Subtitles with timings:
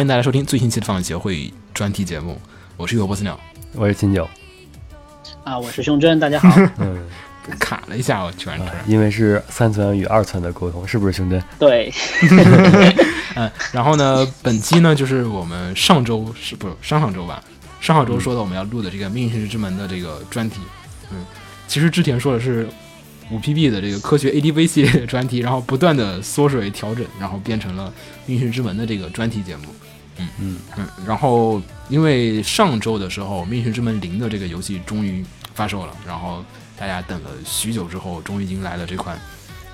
[0.00, 2.40] 欢迎大家收听最新期的放映协会专题节目，
[2.78, 3.38] 我是雨果波斯鸟，
[3.74, 4.26] 我是秦九，
[5.44, 6.48] 啊，我是胸针，大家好。
[6.80, 7.06] 嗯，
[7.60, 11.44] 卡了一下，我居然啊因为是三层与二层的沟通，是不是胸针？
[11.58, 11.92] 对，
[13.36, 17.44] 嗯，然后呢，本期呢就是我们上周是不是上上周吧？
[17.82, 20.62] 上上周说的我们要录的这个《命运石之门》的这个专题，
[21.10, 21.26] 嗯，
[21.68, 22.66] 其实之前说的是
[23.30, 27.88] 五 PB 的这个科学 ADV 系列的专题，然后不断的缩水调整，然后变成了
[28.26, 29.64] 《命运石之门》的这个专题节目。
[30.18, 36.44] 嗯嗯嗯，然后因为上周的时候，《命运之门零》的这个游戏终于发售了，然后
[36.76, 39.18] 大家等了许久之后，终于迎来了这款，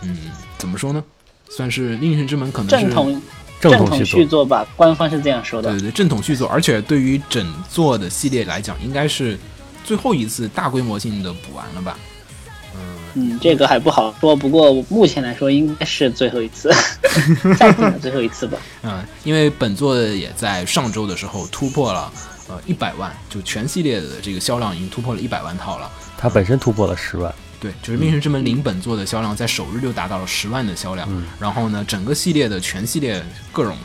[0.03, 0.17] 嗯，
[0.59, 1.03] 怎么说呢？
[1.49, 3.23] 算是《命运之门》可能是正统
[3.61, 5.81] 正统统续作，续作吧，官方是这样说的对。
[5.81, 9.39] 对对，正统续作，而且对于整座的系列来讲，应该是
[9.83, 11.99] 最后一次大规模性的补完了吧？
[13.17, 16.70] 嗯，嗯，这个还不好说，不过目前来说应该是最后一次，
[17.59, 18.59] 再定的最后一次吧。
[18.83, 22.12] 嗯，因为本作也在上周的时候突破了
[22.48, 25.91] 呃一百万，就全系列的这个销量已经突破了一百万套了。
[26.19, 33.22] 它本身突破了十万，对，就是《命运之门零》本作的销量在首日就达到了十万的销量，嗯然后呢，整个系列的全系列
[33.53, 33.77] 各种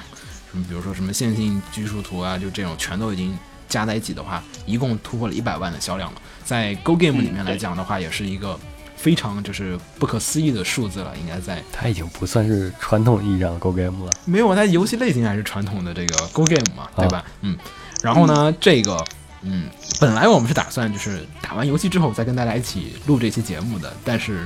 [0.52, 3.37] 什么，比如说什么线性拘束图啊，就这种全都已经
[3.67, 6.21] 加在一起的话，一共突破了一百万的销量了。
[6.43, 8.59] 在 Go Game 里面来讲的话，也是一个
[9.02, 14.11] 非常就是不可思议的数字了，应该在它已经不算是传统意义上的 Go Game 了。
[14.25, 17.23] 没有它游戏类型还是传统的这个 Go Game 嘛，对吧？
[17.41, 17.58] 嗯，
[18.03, 19.03] 然后呢，这个
[19.41, 24.45] 嗯，本来我们是打算就是打完游戏之后再跟大家一起录这期节目的，但是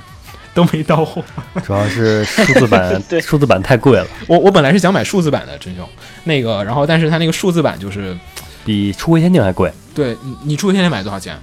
[0.54, 1.22] 都没到货。
[1.66, 5.86] 主要是数字版 对，数字版太贵了，我我本来是想买数字版的真兄，
[6.24, 8.18] 那个，然后但是它那个数字版就是，
[8.64, 9.70] 比出回限定还贵。
[9.94, 11.38] 对你你出现在买多少钱？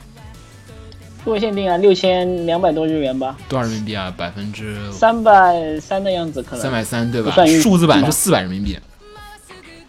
[1.24, 4.12] 数位限定啊，六千两百多日元吧，多少人民币啊？
[4.16, 6.60] 百分之三百三的样子可能。
[6.62, 8.76] 三百三对吧数字版是四百人民币，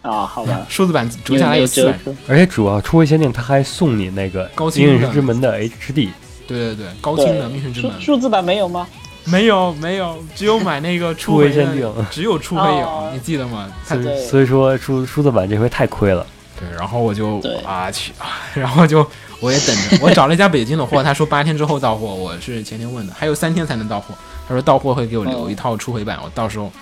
[0.02, 1.98] 啊，好吧， 数字版折下来有四百。
[2.28, 6.10] 而且主要出回限定，它还送你那个《高清的阴影之门》的 HD，
[6.46, 8.86] 对对对，高清的命运之门数数字版没有吗？
[9.24, 13.72] 没有没有，只有买那个初回 限定只有初回有哦，你记得吗？
[13.84, 16.24] 所以所以说数数字版这回太亏了。
[16.64, 19.06] 对，然后我就啊去啊， 然后就
[19.40, 24.14] 我也等着，我找了一家北京的货，他说八天之后到货，我是前天问的，还有三天才能到货，
[24.48, 26.72] 他说到货会给我留一套初回版，我到时候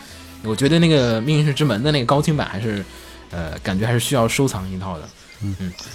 [0.45, 2.85] 我觉得那个《命运石之门》的那个高清版还是
[3.31, 5.09] 呃，感觉还是需要收藏一套的。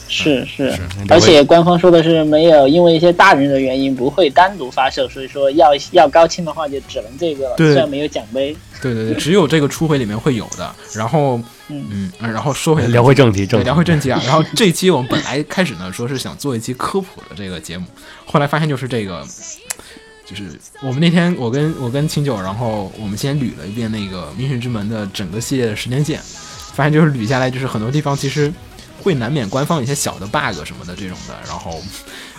[0.08, 7.56] 是是是，而且官方说的是没有因为一些大人的原因不会单独发售，所以说要要高清的话就只能这个了。
[7.56, 10.74] 对虽然没有奖杯，对对对，只有这个初回里面会有的。
[10.94, 11.38] 然后
[11.70, 14.22] 嗯嗯，然后说回来聊回正题，正对，聊回正题啊。
[14.26, 17.86] 然后这期我们本来开始呢说是想做一期科普的这个节目，
[18.26, 19.26] 后来发现就是这个，
[20.26, 20.44] 就是
[20.82, 26.20] 我们那天我跟我跟清九，然后我们先捋了一遍那个《命运之门》的整个系列的时间线，
[26.74, 28.52] 发现就是捋下来，就是很多地方其实
[29.08, 31.82] 会难免官方一些小的 bug 什么的这种的，然后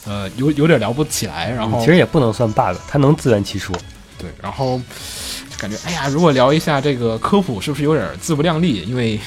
[0.04, 3.74] 呃有有点聊不起来，然后嗯其实也不能算 bug，它能自圆其说。
[4.18, 4.78] 对，然后
[5.48, 8.82] 就感觉哎呀，如果聊一下这个科普，是不是有点自不量力？
[8.86, 9.18] 因为，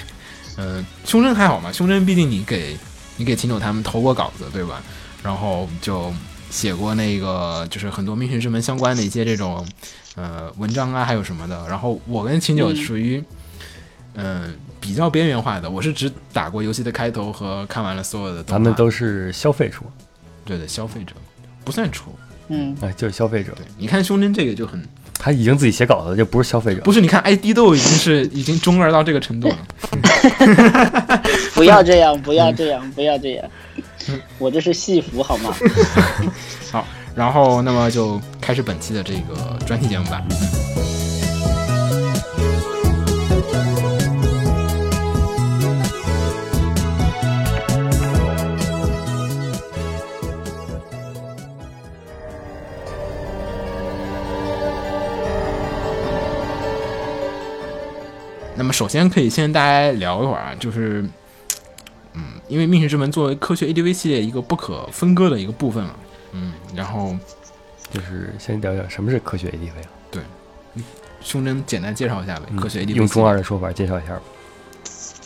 [0.58, 2.78] 嗯、胸针还好嘛，胸针毕竟你给
[3.18, 4.84] 你给秦九他们投过稿子，对吧？
[5.24, 6.14] 然后就
[6.52, 9.66] 写过那个就是很多命运之门相关的一些这种
[10.16, 11.66] 呃文章啊，还有什么的。
[11.68, 13.26] 然后我跟秦九嗯属于嗯、
[14.80, 18.44] 比较边缘化的，我是只打过游戏的开头和看完了所有的。
[18.44, 19.86] 咱们都是消费出，
[20.44, 21.14] 对的消费者，
[21.64, 22.14] 不算出。
[22.48, 24.84] 嗯，哎，就是消费者，对，你看胸针这个就很
[25.18, 26.82] 他已经自己写稿子了，就不是消费者。
[26.82, 29.58] 不是，你看 ID 都已经是 已经中二到这个程度了。
[31.54, 33.50] 不要这样，不要这样，不要这样。
[34.40, 35.56] 我这是戏服好吗？
[36.72, 40.22] 好，然后那么就开始本期的这个专题节目吧。
[58.62, 61.04] 那么首先可以先跟大家聊一会儿啊，就是，
[62.14, 65.96] 嗯，因为《命运之门》作为科学 ADV 系列一个不可分割的一个部分嘛，
[66.34, 67.16] 嗯，然后
[67.92, 69.90] 就是先聊聊什么是科学 ADV 啊？
[70.12, 70.22] 对
[71.22, 74.22] 胸针简单介绍一下呗，科学 ADV 嗯用中二的说法介绍一下吧。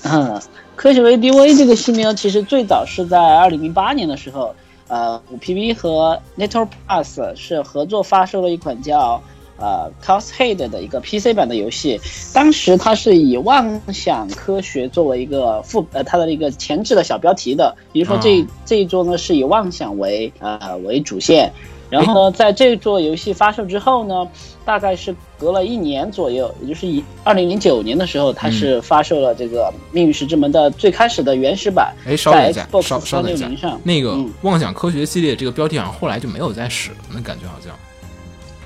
[0.04, 0.42] 嗯，
[0.78, 4.56] 科学 ADV 这个系列其实最早是在二零零八年的时候，
[4.88, 9.22] 呃，五 PV 和 Network Plus 是合作发售了一款叫
[9.58, 12.00] 呃 Chaos Head 的一个 PC 版的游戏。
[12.34, 21.52] 当时它是以妄想科学作为一个副呃它的一个前置的小标题的，比如说这、啊这一座呢是以妄想为呃为主线。
[21.88, 24.28] 然后呢，在这座游戏发售之后呢，
[24.66, 37.72] 大概是隔了一年左右，也就是以二零零九年的时候，它是发售了这个《命运石之门》的最开始的原始版，哎，稍等在一下，Xbox 稍稍等一下360上，那个嗯妄想科学系列这个标题好像后来就没有再使了，那感觉好像。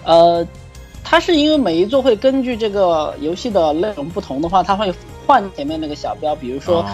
[0.05, 0.47] 呃，
[1.09, 4.93] 它是因为每一座会根据这个游戏的内容不同的话，它会
[5.25, 6.85] 换前面那个小标，比如说、哦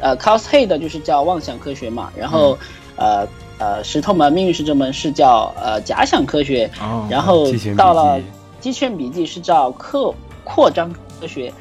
[0.00, 2.56] 呃 Chaos Head 就是叫妄想科学嘛，然后、
[2.96, 3.28] 呃
[3.58, 8.18] 呃石头门命运石之门是叫呃假想科学，哦，然后到了
[8.58, 11.52] 记机器人笔记是叫扩扩张科学。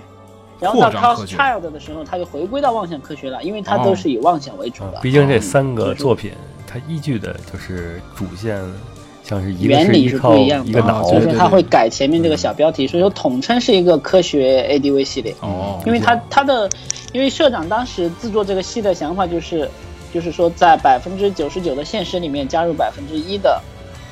[0.59, 1.35] 然后到扩张科 Chaos 学。
[1.35, 3.81] Child 的时候，它就回归到妄想科学了，因为它哦。
[3.83, 4.97] 都是以妄想为主的。
[4.97, 6.03] 啊毕竟这三个就是。
[6.03, 6.31] 作品，
[6.65, 8.59] 它依据的就是主线，
[9.27, 15.35] 像是一个原理是不一样的，一个脑，所以说对对对它会改前面这个小标题，所以说统称是一个科学 ADV 系列。
[15.41, 16.69] 哦，因为它它的，
[17.11, 19.69] 因为社长当时制作这个戏的想法就是，
[20.13, 23.61] 就是说在百分之九十九的现实里面加入百分之一的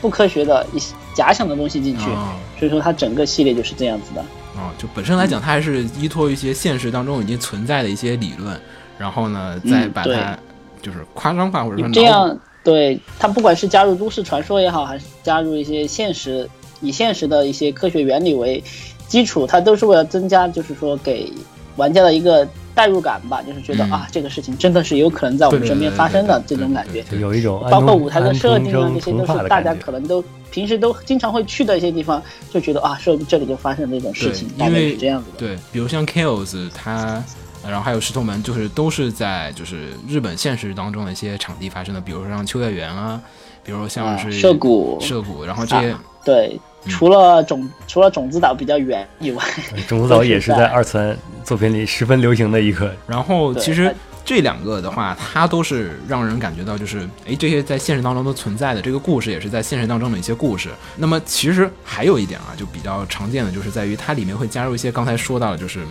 [0.02, 4.22] 不科学的一些假想的东西进去，哦所以说它整个系列就是这样子的。
[4.56, 8.60] 哦，就本身来讲，它还是依托一些现实当中已经存在的一些理论，
[8.98, 10.38] 然后呢，再把它
[10.82, 16.50] 就是夸张化或者说这样对它不管是加入都市传说也好，还是加入一些现实
[16.82, 18.62] 以现实的一些科学原理为
[19.08, 21.32] 基础，它都是为了增加，就是说给
[21.78, 29.74] 玩家的一个代入感吧，就是觉得、嗯啊，这个事情真的是有可能在我们身边发生的这种感觉有一种包括舞台的设定啊，徒这些都是大家。
[29.76, 35.38] 可能都平时都经常会去的一些地方，就觉得啊，说不定这里就发生这种事情，大概是这样子的。
[35.38, 37.26] 对，比如像 Chaos，它，呃
[37.68, 43.20] 然后还有石头门，就是都是在就是日本现实当中的一些场地发生的，比如说像秋叶原啊，
[43.64, 49.44] 比如说像啊是涉谷涉谷，然后这些、啊对，嗯除了种除了种子岛比较远以外，
[49.88, 60.70] 种子岛也是在 在二次元作品里十分流行的一个，然后其实这两个的话，它都是让人感觉到就是，哎，这些在现实当中都存在的，这个故事也是在现实当中的一些故事。
[60.96, 65.82] 那么其实还有一点啊，就比较常见的就是在于它里面会加入一些刚才说到的，就是，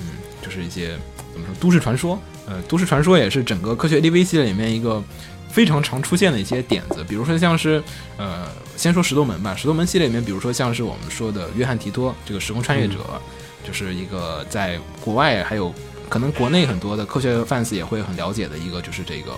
[0.00, 0.08] 嗯，
[0.42, 0.96] 就是一些
[1.36, 2.18] 怎么说都市传说。
[2.48, 5.02] 呃，都市传说也是整个科学 ADV 系列里面一个
[5.50, 7.82] 非常常出现的一些点子，比如说像是
[8.16, 13.20] 呃，先说石头门吧，石头门系列里面，比如说像是我们说的约翰提托这个时空穿越者，
[13.66, 15.74] 就是一个在国外还有
[16.08, 19.32] 可能国内很多的科学 fans 也会很了解的一个，就是这个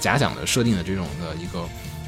[0.00, 2.01] 假想的设定的这种的一个，嗯，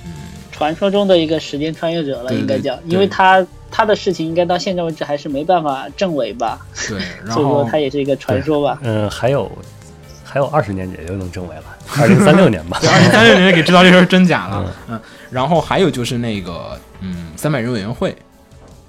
[0.52, 8.78] 传说中的一个时间穿越者了，应该叫，因为他他的事情应该到现在为止还是没办法证伪吧，对， 然所以说后他也是一个传说吧。
[8.82, 9.50] 嗯，还有
[10.22, 11.64] 还有二十年也就能证伪了，
[11.98, 12.78] 二零三六年吧。
[12.82, 18.14] 对，二零三六年给知道这事儿真假了，嗯，然后还有就是那个，嗯，三百人委员会，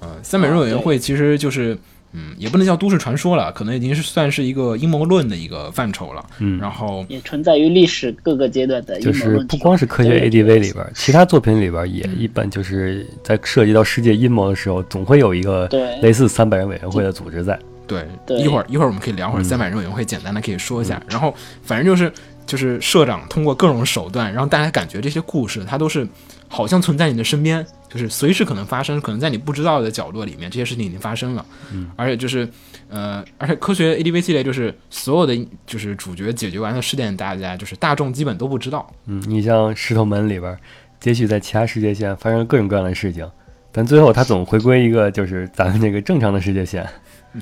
[0.02, 1.76] 嗯，三百人委员会其实就是。
[2.12, 6.24] 嗯，也不能叫都市传说了，可能已经是算是一个阴谋论的一个范畴了。
[6.38, 9.38] 嗯然后也存在于历史各个阶段的阴就是。
[9.48, 17.58] 不光是科学 ADV 里边，其他作品里边也嗯一般就是在涉及到世界阴谋的时候，总会有一个对类似三百人委员会的组织在。
[17.86, 21.00] 对，对一会儿一会儿我们可以聊会儿嗯三百人委员会，简单的可以说一下。
[21.08, 21.32] 然后
[21.62, 22.12] 反正就是
[22.46, 26.06] 就是社长通过各种手段，让大家感觉这些故事它都是
[26.48, 31.44] 好像存在你的身边，就是随时可能发生，可能在你不知道的角落里面，这些事情已经发生了。
[31.72, 32.48] 嗯，而且就是
[32.88, 38.88] 呃，而且科学 ADV 系列就是所有的就是主角解决完的事件，大家就是大众基本都不知道。
[39.06, 40.58] 嗯，你像石头门里边儿，
[41.02, 43.28] 也许在其他世界线发生了各种各样的事情，
[43.72, 46.88] 但最后它总回归一个就是咱们这个正常的世界线。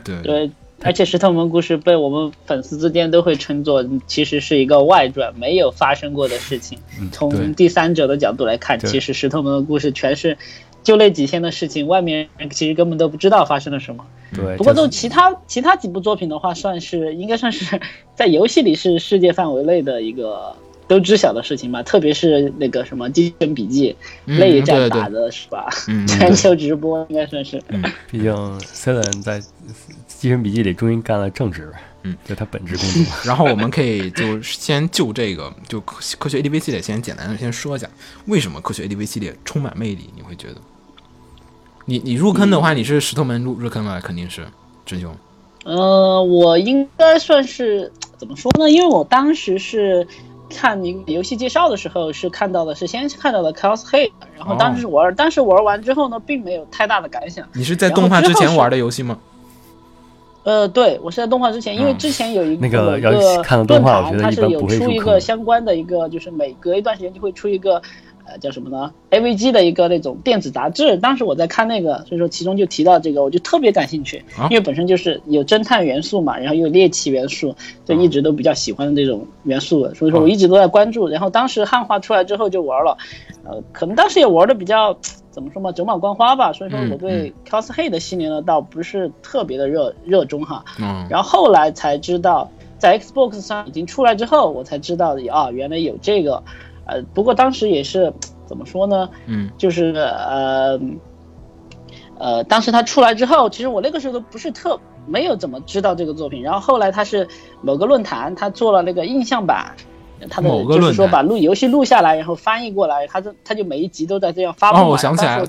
[0.02, 0.50] 对对，
[0.84, 6.78] 而且石头门故事被我们粉丝之间都会称作其实是一个外传，没有发生过的事情。
[7.10, 10.36] 从第三者的角度来看，对其实石头门的故事全是
[10.82, 14.04] 就那几天的事情，外面人其实根本都不知道发生了什么。
[14.34, 17.80] 对，不过这就其他其他几部作品的话，算是应该算是
[18.14, 20.54] 在游戏里是世界范围内的一个
[20.86, 21.82] 都知晓的事情吧。
[21.82, 23.92] 特别是那个什么《机器人笔记》
[24.26, 25.68] 嗯内战打的是吧？
[25.88, 27.62] 嗯， 全球直播应该算是。
[28.10, 29.40] 毕竟 Celan 在
[30.24, 31.70] 《机器人笔记》里终于干了正职，
[32.02, 33.14] 嗯，就他本职工作。
[33.26, 37.86] 然后我们可以就先就这个就科科学 ADV 系列先简单的先说一下，
[38.24, 40.08] 为什么科学 ADV 系列充满魅力？
[40.16, 40.54] 你会觉得？
[41.84, 44.46] 你你入坑的话，你是石头门入入坑了，肯定是
[44.86, 45.14] 真凶。
[45.64, 48.70] 呃，我应该算是怎么说呢？
[48.70, 50.08] 因为我当时是
[50.48, 57.46] 看一个游戏介绍的时候，是看到的是先看到的 Chaos Head，然后当时玩，当时玩完之后呢，并没有太大的感想。
[57.52, 59.18] 你是在动画之前玩的游戏吗？
[60.44, 67.80] 呃，对，我是在动画之前，因为嗯之前有一那个某要看了动画我觉得论坛它是有出一个相关的一个，就是每隔一段时间就会出一个
[68.26, 77.54] 呃叫什么呢？AVG 的一个那种电子杂志，当时我在看那个，所以说其中就提到这个，我就特别感兴趣，啊因为本身就是有侦探元素嘛，然后又有猎奇元素，
[77.84, 81.08] 就一直都比较喜欢这种元素，所以说我一直都在关注。
[81.08, 82.96] 然后当时汉化出来之后就玩了，
[83.44, 84.96] 呃，可能当时也玩的比较
[85.30, 90.64] 怎么说嘛，走马观花吧，所以说嗯我对 Cos Hey 的系列呢倒不是特别的热热衷哈。
[90.78, 96.42] 嗯然后后来才知道，在 Xbox 上已经出来之后，我才知道啊，原来有这个，
[96.86, 98.12] 呃，不过当时也是
[98.46, 99.08] 怎么说呢？
[99.26, 100.78] 嗯就是呃
[102.18, 106.42] 呃，当时他出来之后，其实我那个时候都不是特没有怎么知道这个作品。
[106.42, 107.26] 然后后来他是
[107.60, 109.74] 某个论坛，他做了那个印象版。
[110.30, 114.70] 他的某个论坛就是说把录游戏录下来，然后翻译过来，他就他就每一集都在这样发。
[114.70, 115.44] 哦我想起来了。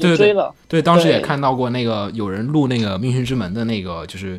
[0.68, 4.38] 对，当时也看到过那个有人录那个《命运之门》的那个，就是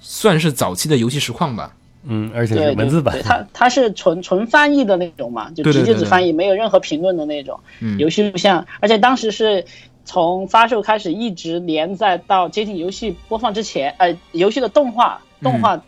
[0.00, 1.74] 算是早期的游戏实况吧。
[2.04, 3.14] 嗯，而且文字版。
[3.14, 7.98] 对，它它是纯纯翻译的那种嘛，就直接只翻译，没有任何评论的那种嗯。
[7.98, 9.64] 游戏录像，而且当时是
[10.04, 15.82] 从发售开始一直连载到接近游戏播放之前，呃，游戏的动画动画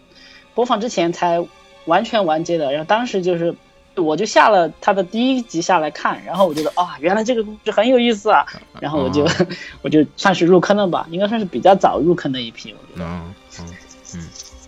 [0.55, 1.45] 播放之前才
[1.87, 2.71] 完全完结的。
[2.73, 3.55] 然后当时就是
[3.97, 8.45] 我就下了它的第一集下来看，然后我觉得啊，原来这个故事很有意思啊，
[8.81, 9.31] 然后我就、哦
[9.83, 13.07] 我就算是入坑了吧，应该算是比较早入坑的一批，我觉得。
[13.07, 13.35] 嗯，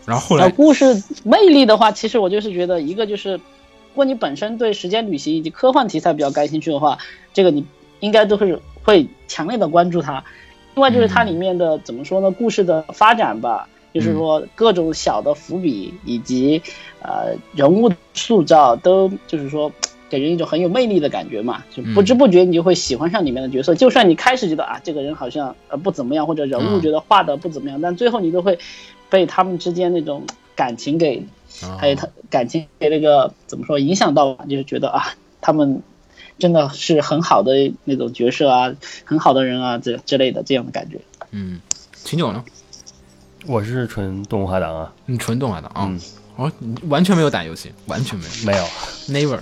[0.05, 3.41] 然后后呃，来故事魅力的话，其实我就是觉得，一个就是，如
[3.95, 6.99] 果你本身对时间旅行以及科幻题材比较感兴趣的话，
[7.33, 7.65] 这个你
[8.01, 10.23] 应该都是会强烈的关注它。
[10.75, 16.61] 另外就是它里面的、怎么说呢，故事的发展吧，就是说各种小的伏笔以及
[17.03, 19.71] 呃人物塑造都就是说。
[20.13, 23.75] 给人一种很有魅力的感觉嘛，就不知不觉你就会喜欢上里面的角色。
[23.75, 28.59] 就算你开始觉得啊这个人好像呃不怎么样，或者人物嗯觉得画的不怎么样，但最后你都会
[29.13, 30.25] 被他们之间那种
[30.57, 31.23] 感情给
[31.63, 35.83] 哦还有他感情给那个怎么说影响到吧，就是觉得啊，他们
[36.39, 37.53] 真的是很好的
[37.85, 40.99] 那种角色啊，很好的人啊，这之类的这样的感觉。
[41.31, 41.61] 嗯，
[41.93, 42.43] 秦九呢？
[43.47, 45.87] 我是纯动画党啊，你纯动画党啊？
[45.87, 46.01] 嗯
[46.37, 46.51] 哦，
[46.89, 49.41] 完全没有打游戏，完全没有没有，，never。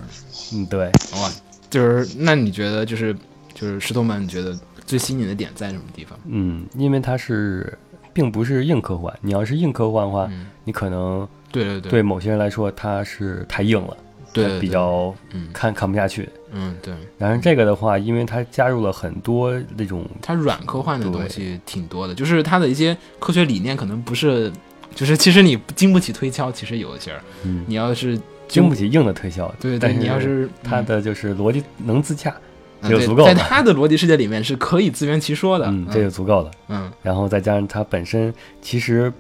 [0.52, 1.30] 嗯，对，哇，
[1.70, 3.14] 就是那你觉得就是
[3.54, 6.18] 就是石头们，你觉得最吸引你的点在什么地方？
[6.26, 7.78] 嗯，因为它是
[8.12, 11.90] 并不是硬科幻，你要是硬科幻的话，嗯，你可能对对对。
[11.90, 15.49] 对某些人来说它是太硬了，它对对比较嗯。
[15.52, 16.29] 看看不下去。
[16.52, 24.50] 嗯对，然后这个的话，因为它加入了很多那种，它软科幻的东西挺多的，就是它的一些科学理念可能不是，
[24.95, 27.21] 就是其实你经不起推敲，其实有一些儿。
[27.45, 29.47] 嗯，你要是经不起硬的推销。
[29.61, 32.35] 对对，但你要是它的就是逻辑能自洽，
[32.82, 36.50] 这就足够了在他的逻辑世界里面是可以自圆其说的，嗯，这就足够了。
[36.68, 38.32] 嗯然后再加上它本身
[38.62, 39.12] 其实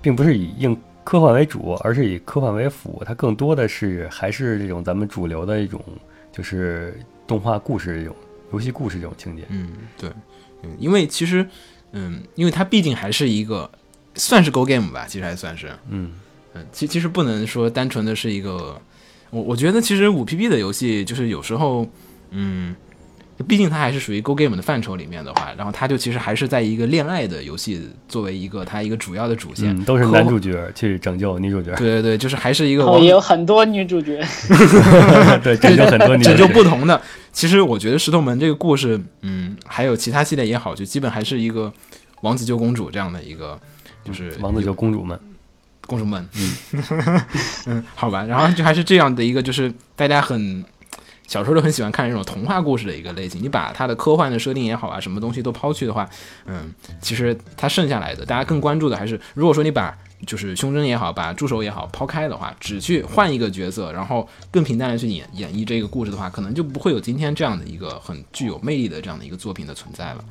[0.00, 5.80] 并不是以硬科幻为主，而是以科幻为辅，它更多的是还是这种咱们主流的一种
[6.32, 8.14] 就是动画故事这种
[8.52, 9.44] 游戏故事这种情节。
[9.48, 10.10] 嗯对，
[10.62, 11.46] 嗯，因为其实
[11.92, 13.70] 嗯，因为它毕竟还是一个
[14.14, 16.12] 算是 Go Game 吧，其实还算是，嗯
[16.54, 18.80] 嗯，其其实不能说单纯的是一个，
[19.30, 21.86] 我我觉得其实五 PP 的游戏就是有时候，
[22.30, 22.74] 嗯，
[23.48, 34.24] 毕竟它还是属于 Go Game 的范畴里面的话，然后它就其实还是在一个恋爱的游戏作为一个它一个主要的主线，嗯，都是男主角去拯救女主角，对对对，就是还是一个哦也有很多女主角，
[35.42, 36.48] 对，拯救很多女主拯救。
[36.48, 37.00] 不同的。
[37.32, 41.72] 其实我觉得石头门这个故事，嗯，还有其他系列也好，就基本还是一个
[42.20, 43.58] 王子救公主这样的一个，
[44.04, 45.18] 就是王子救公主们，
[45.88, 46.54] 公主们，嗯。
[47.66, 50.64] 嗯，好吧，然后就还是这样的一个，就是大家很
[51.26, 53.42] 小时候都很喜欢看这种童话故事的一个类型。
[53.42, 56.08] 你把它的科幻的设定也好啊，什么东西都抛去的话，
[56.46, 70.24] 嗯，其实它剩下来的，大家更关注的还是，如果说你把就是胸针也好，把助手也好抛开的话，只去换一个角色，然后更平淡的去演演绎这个故事的话，可能就不会有今天这样的一个很具有魅力的这样的一个作品的存在了。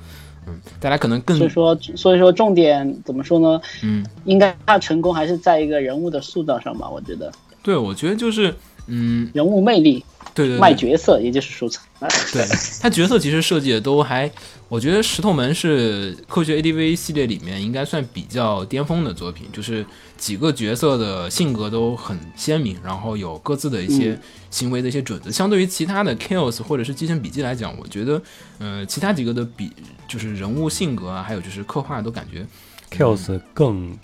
[0.46, 3.62] 嗯，大家可能更所以说所以说重点怎么说呢？
[3.82, 7.32] 嗯，应该它成功还是在一个人物的塑造上吧，我觉得
[7.62, 8.54] 对，我觉得就是
[8.88, 11.70] 嗯，人物魅力、对对对，卖角色，也就是说，
[12.34, 12.46] 对
[12.82, 14.30] 他角色其实设计的都还，
[14.68, 19.86] 我觉得石头门是科学 ADV 系列里面应该算比较巅峰的作品，就是
[20.18, 25.32] 几个角色的性格都很鲜明，然后有各自的一些行为的一些准则。
[25.32, 28.22] 相对于其他的 Kills 或者是机器人笔记来讲，我觉得，
[28.60, 29.72] 呃，其他几个的比
[30.08, 32.46] 就是人物性格啊，还有就是刻画都感觉
[32.92, 33.98] ，Kills 更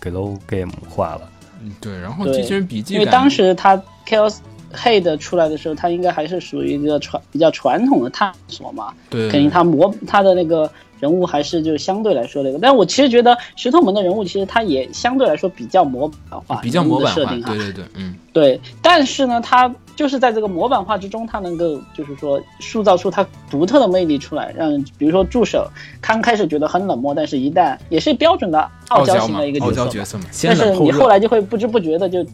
[0.00, 1.30] 给 low game 化了。
[1.62, 1.96] 嗯，对。
[2.00, 4.36] 然后机器人笔记因为当时他 Chaos
[4.74, 9.28] Head 出来的时候，他应该还是属于一个传比较传统的探索嘛，对。
[9.30, 10.68] 肯定他模他的那个
[10.98, 12.58] 人物还是就相对来说那个。
[12.60, 25.70] 但我其实觉得石头门的人物其实他也相对来说比较模板化，比较模板化，对对对，嗯，对，但是呢，他就是在这个模板化之中，他能够就是说塑造出他独特的魅力出来，让比如说助手
[26.00, 32.26] 刚开始觉得很冷漠，但是一旦也是标准的傲娇型的一个，角色嘛，角色嘛，先但是你后来就会不知不觉的就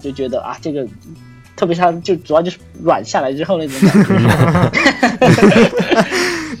[0.00, 0.86] 就觉得啊，这个
[1.56, 5.70] 特别是他就主要就是软下来之后那种感觉，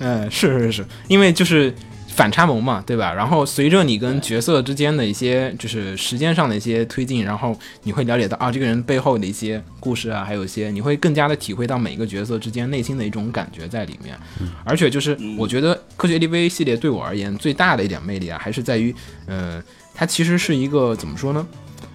[0.00, 1.72] 嗯，是是是，因为就是
[2.08, 3.12] 反差萌嘛，对吧？
[3.14, 14.18] 然后随着你跟角色之间的一些就是时间上的一些推进，然后你会了解到啊，这个人背后的一些故事啊，还有一些你会更加的体会到每个角色之间内心的一种感觉在里面。
[14.64, 18.94] 而且就是我觉得科学 ADV 系列对我而言最大的一点魅力啊，还是在于，
[19.26, 19.62] 呃，
[19.94, 21.46] 它其实是一个怎么说呢？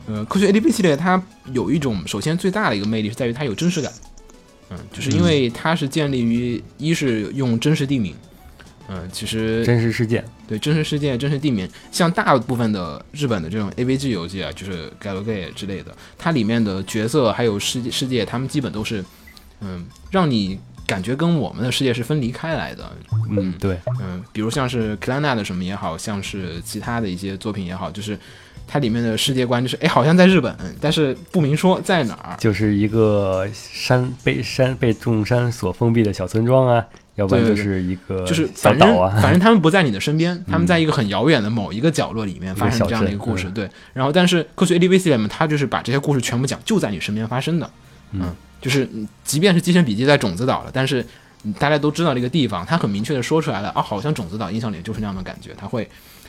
[0.08, 1.22] 呃，科学 A D B 系列它
[1.54, 3.92] 有一种首先最大的一个魅力是在于它有真实感。
[4.70, 8.16] 嗯，就是因为它是建立于一是用真实地名，
[8.88, 19.06] 嗯，其实真实事件，对真实世界、真实地名，像大部分的日本的这种 AVG 游戏啊，就是 Galgame 之类的，它里面的角色还有世界世界，他们基本都是，
[19.62, 22.92] 嗯，让你感觉跟我们的世界是分离开来的。
[23.30, 28.18] 嗯，对，嗯，比如像是 k a n a 的什么也好，像是其他的一些作品也好，就是
[28.68, 32.36] 它里面的世界观就是，哎，好像在日本，但是不明说在哪儿。
[32.38, 43.48] 就是一个山被山被众山所封闭的小村庄啊，要不然就是一个就是小反正岛啊，反正他们不在你的身边， 他们在一个很遥远的某一个角落里面发生这样的一个故事。
[43.48, 47.70] 嗯对，然后但是科学 ADV 系列嘛，它就是把这些故事全部讲就在你身边发生的。
[48.12, 51.06] 嗯，就是嗯即便是《机神笔记》在种子岛了，但是
[51.44, 55.88] 嗯大家都知道这个地方，他很明确的说出来了啊，好像种子岛印象里就是那样的感觉，他会。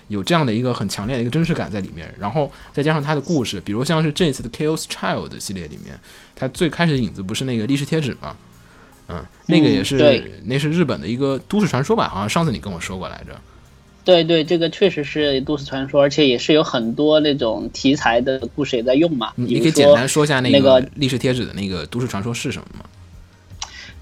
[0.09, 5.99] 有这样的一个很强烈的一个真实感在里面，然后再加上它的故事，比如像是这次的 Chaos Child 系列里面，
[6.35, 8.37] 它最开始的影子不是那个历史贴纸吗？
[9.09, 12.09] 嗯，那个也是、对那是日本的一个都市传说吧？
[12.09, 13.41] 好像上次你跟我说过来着。
[14.05, 19.33] 对对，这个确实是都市传说，而且也是有很多那种题材的故事也在用嘛。
[19.35, 22.85] 你可以简单说一下那那个历史贴纸的那个都市传说是什么吗？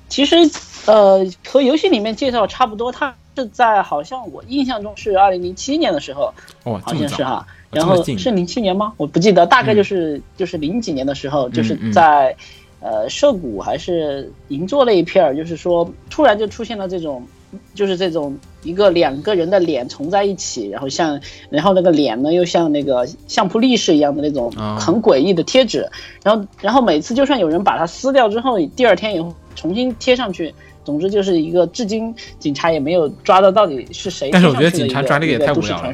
[0.09, 0.37] 其实，
[0.87, 6.33] 呃，和游戏里面介绍差不多，它是在好像我印象中是二零零七年的时候，
[6.65, 7.47] 哦，好像是哈。
[7.71, 8.93] 然后是零七年吗？
[8.97, 12.37] 我不记得，大概就是、就是零几年的时候，就是嗯在
[12.79, 17.27] 呃涉谷还是银座那一片儿，就是说突然就出现了这种，
[17.75, 25.91] 就是这种一个两个人的脸重在一起，然后像然后那个脸呢又像那个相扑力士一样的那种啊很诡异的贴纸，
[26.23, 30.55] 然后然后每次就算有人把它撕掉之后，第二天也会重新贴上去。
[30.85, 34.49] 总之就是一个，至今警察也没有抓到到底是谁但是。
[34.49, 35.93] 我觉得警察抓这个也太无聊了。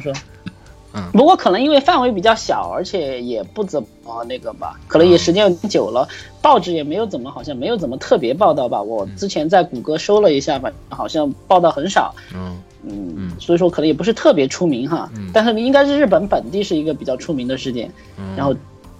[0.93, 6.05] 嗯不过可能因为范围比较小，而且也不怎么那个吧，可能也时间有点久了，
[6.41, 8.81] 报纸也没有怎么好像没有怎么特别报道吧。
[8.81, 15.09] 我之前在谷歌搜了一下，吧好像报道很少，嗯嗯，嗯所以说可能也不是特别出名哈。
[15.15, 18.53] 嗯但是应该是日本本地是一个比较出名的事件，嗯，然后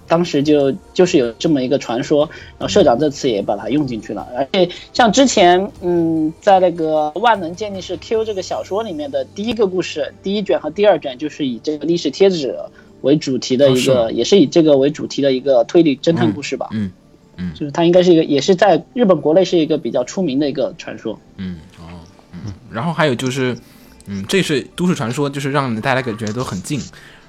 [0.08, 12.54] 当时就就是有这么一个传说，然后社长这次也把它用进去了，而且像之前嗯，在那个《万能鉴定师 Q》这个小说里面的第一个故事，第一卷和第二卷就是以这个历史贴纸
[13.00, 16.68] 为主题的一个，哦是也是以这个为主题的一个推理侦探故事吧。
[16.72, 16.90] 嗯
[17.36, 21.18] 嗯就是它应该是一个，也是在日本国内是一个比较出名的一个传说。
[21.38, 21.98] 嗯哦
[22.32, 23.56] 嗯，然后还有就是，
[24.06, 26.78] 嗯，这是都市传说，就是让大家感觉都很近。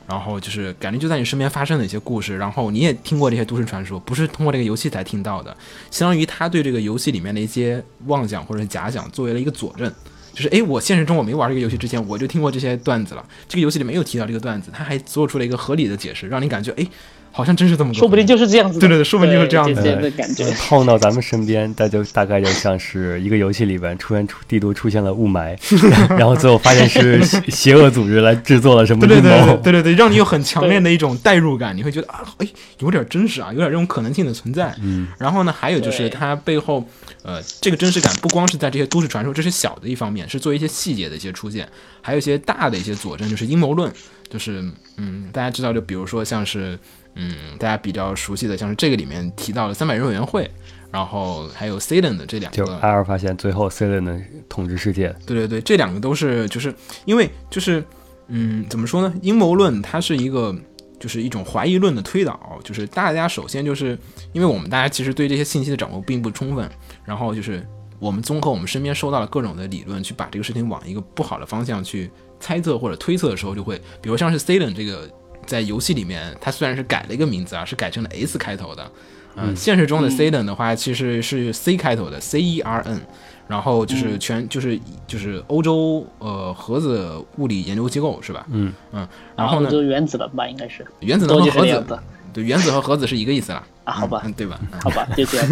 [0.08, 5.56] 然后就是感觉就在你身边发生的一些故事，然后你也听过这些都市传说，不是通过这个游戏才听到的，
[5.90, 9.92] 相当于他对这个游戏里面的一些妄想或者假想作为了一个佐证，
[10.34, 16.88] 就是诶，我现实中我没玩这个游戏之前，我就听过这些段子了，这个游戏里没有提到这个段子，他还做出了一个合理的解释，让你感觉诶，
[17.36, 18.80] 好像真是这么个，说不定就是这样子。
[18.80, 20.46] 对对对说不定就是这样子的感觉。
[20.70, 25.58] 碰到咱们身边，那就大概就像是一个游戏里边出现出地图出现了雾霾，
[26.16, 29.72] 然后最后发现是邪 邪恶组织来制作了什么对对对阴谋对。
[29.74, 34.72] 对对，让你有很强烈的一种代入感，你会觉得啊，哎，有点真实啊，有点这种可能性的存在。
[34.82, 36.88] 嗯，然后呢，还有就是它背后，
[37.24, 41.68] 呃，这个真实感不光是在这些都市传说，这是小的一方面，是做一些细节的一些出现，
[42.02, 43.92] 还有一些大的一些佐证，就是阴谋论，
[44.30, 44.64] 就是
[44.98, 46.78] 嗯，大家知道，就比如说像是
[47.16, 50.50] 嗯，大家比较熟悉的，像是这个里面提到了三百人委员会，
[50.92, 56.74] 然后还有 c a l e n 的这两个，就阿尔发现最后 C 伦的统治世界，对对对，这两个都是就是
[57.06, 57.84] 因为就是
[58.28, 59.14] 嗯，怎么说呢？
[59.22, 60.56] 阴谋论它是一个
[61.00, 63.98] 就是一种怀疑论的推导，就是大家首先就是
[64.32, 66.70] 因为我们大家其实对这些信息的掌握并不充分，
[67.04, 67.64] 然后就是
[68.00, 75.10] 我们综合我们身边收到了各种的理论，去把这个事情往一个不好的方向去猜测或者推测的时候，就会比如像是伦这个
[75.46, 78.92] 在游戏里面，它虽然是改了一个名字啊，是改成了 S 开头的。
[79.36, 83.02] 嗯，现实中的 Cern 的话，其实是 C 开头的 C E R N，
[83.48, 88.46] 然后就是全就是就是欧洲呃核子物理研究机构是吧？
[88.52, 92.00] 嗯嗯，然后呢，就原子了吧，应该是原子能和核子，
[92.32, 93.64] 对，原子和核子是一个意思啦。
[93.86, 94.60] 啊，好吧嗯，，对吧？
[94.72, 95.48] 嗯好吧，就这样。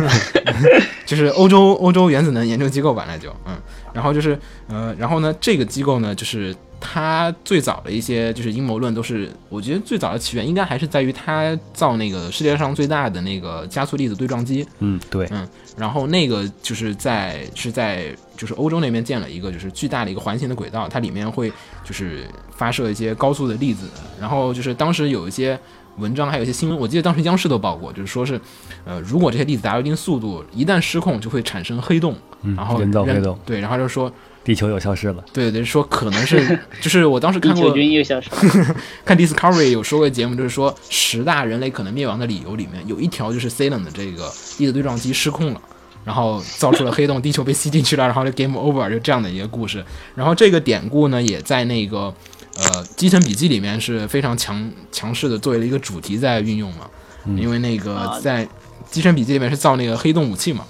[1.08, 3.58] 就是欧洲欧洲原子能研究机构吧，那就嗯，
[3.93, 21.53] 然后就是呃，然后呢，这个机构呢，就是它最早的一些就是阴谋论都是，我觉得最早的起源应该还是在于他造那个世界上最大的那个加速粒子对撞机，嗯，对，嗯然后那个就是在是在就是欧洲那边建了一个就是巨大的一个环形的轨道，它里面会
[21.85, 23.87] 就是发射一些高速的粒子，
[24.19, 25.57] 然后就是当时有一些
[25.97, 28.41] 文章还有一些新闻，我记得当时央视都报过，就是说是
[28.85, 34.11] 呃如果这些粒子达到一定速度，一旦失控就会产生黑洞，嗯然后人造黑洞，对，然后就说
[34.43, 35.23] 地球又消失了。
[35.32, 38.75] 对对说可能是 就是我当时看过球军又消失了。
[39.06, 45.62] 看 Discovery 有说过节目，就是说十大人类可能灭亡的理由里面有一条就是 Cern 的这个粒子对撞机失控了。
[46.04, 49.86] 然后造出了黑洞，地球被吸进去了，然后就 game over，就这样的一个故事。
[50.15, 52.12] 然后这个典故呢，也在那个
[52.58, 56.89] 呃《基层笔记》里面是非常强强势的作为了一个主题在运用嘛。
[57.38, 58.43] 因为那个啊在
[58.89, 60.65] 《基层笔记》里面是造那个黑洞武器嘛。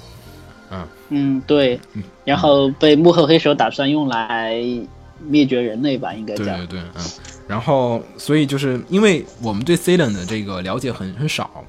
[1.11, 1.79] 嗯，对。
[2.25, 4.55] 然后被幕后黑手打算用来
[5.27, 6.67] 灭绝人类吧，应该叫对对。
[6.67, 7.03] 对，嗯，
[7.47, 11.63] 然后所以就是因为我们对 Cern 的这个了解很很少，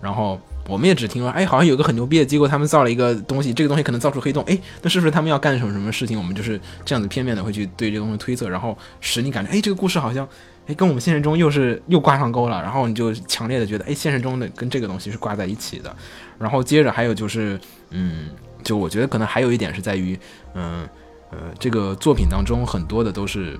[0.00, 6.18] 然后我们也只听说，哎，好像有个很牛逼的机构，他们造了一个东西，这个东西可能造出黑洞，哎，那是不是他们要干什么什么事情？
[6.18, 10.28] 我们就是这样子片面的会去对这个东西推测，然后使你感觉，哎，这个故事好像，
[10.66, 15.94] 哎，跟我们现实中又是又挂上钩了，然后你就强烈的觉得，哎，现实中的跟这个东西是挂在一起的，
[16.38, 17.58] 然后接着还有就是，
[17.90, 18.26] 嗯，
[18.62, 20.18] 就我觉得可能还有一点是在于，
[20.54, 20.88] 嗯
[21.30, 23.58] 呃，这个作品当中很多的都是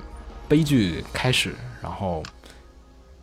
[0.48, 2.22] 悲剧开始，然后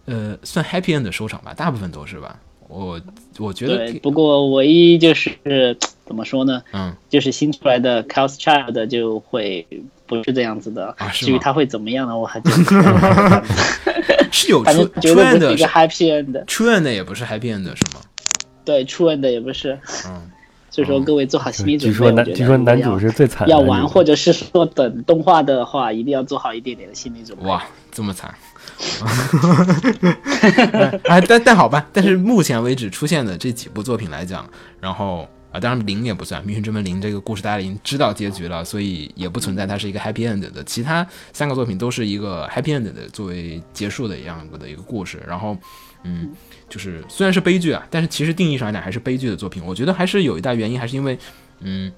[0.06, 2.40] 呃算 happy end 的收场吧，大部分都是吧。
[2.68, 3.00] 我
[3.38, 6.62] 我觉得对，不过唯一就是怎么说呢？
[6.74, 9.68] 嗯就是新出来的 Chaos Child 就会
[10.08, 10.96] 不是这样子的。
[10.98, 12.18] 啊至于他会怎么样呢？
[12.18, 13.44] 我还真不知道
[14.32, 16.46] 是有 反 true end 是一个 happy end。
[16.46, 18.02] true end 也不是 happy end 是吗？
[18.66, 19.80] 对，true end 也不是。
[20.08, 20.32] 嗯，
[20.76, 21.94] 所以说各位做好心理准备。
[21.94, 27.46] 据说男据说男主是最惨的，要玩，或者是说等动画的话，一定要做好一点点的心理准备。
[27.46, 28.36] 哇，这么惨。
[31.06, 34.46] 哎，但但好吧，但是目前为止出现的这几部作品来讲，
[34.82, 40.62] 然后啊，当然零也不算，《命运之门零》这个故事大家已经知道结局了，所以也不存在它是一个 happy end 的。
[40.66, 45.24] 其他三个作品都是一个 happy end 的作为结束的一样的一个故事。
[45.26, 45.58] 然后，
[46.08, 46.30] 嗯，
[46.70, 49.66] 就是虽然是悲剧啊，但是其实定义上来讲还是悲剧的作品。
[49.66, 51.18] 我觉得还是有一大原因，还是因为，
[51.62, 51.92] 嗯，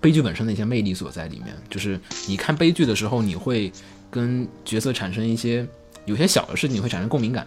[0.00, 1.54] 悲剧本身的一些魅力所在里面。
[1.68, 3.72] 就是你看悲剧的时候，你会
[4.08, 5.66] 跟角色产生一些
[6.04, 7.44] 有些小的事情，你会产生共鸣感。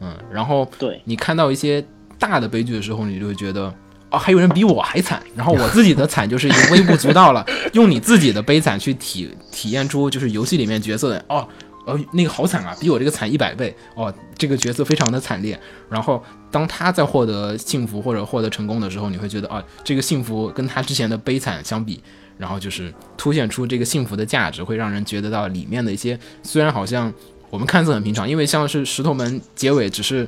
[0.00, 1.82] 嗯，然后对，你看到一些
[2.18, 3.74] 大的悲剧的时候，你就会觉得，
[4.10, 7.42] 哦，还有人比我还惨，然后我自己的惨就是已经微不足道了。
[7.72, 11.48] 用你自己的悲惨去体体验出，就是游戏里面角色的，哦，
[11.86, 15.58] 呃，那个好惨啊，比我这个惨一百倍，哦，这个角色非常的惨烈。
[15.88, 22.02] 然后当他在获得幸福或者获得成功的时候，你会觉得，啊，这个幸福跟他之前的悲惨相比，
[22.36, 27.12] 然后就是凸显出这个幸福的价值，会让人觉得到里面的一些虽然好像
[27.50, 30.24] 我们看似很平常，因为像是石头门结尾只是，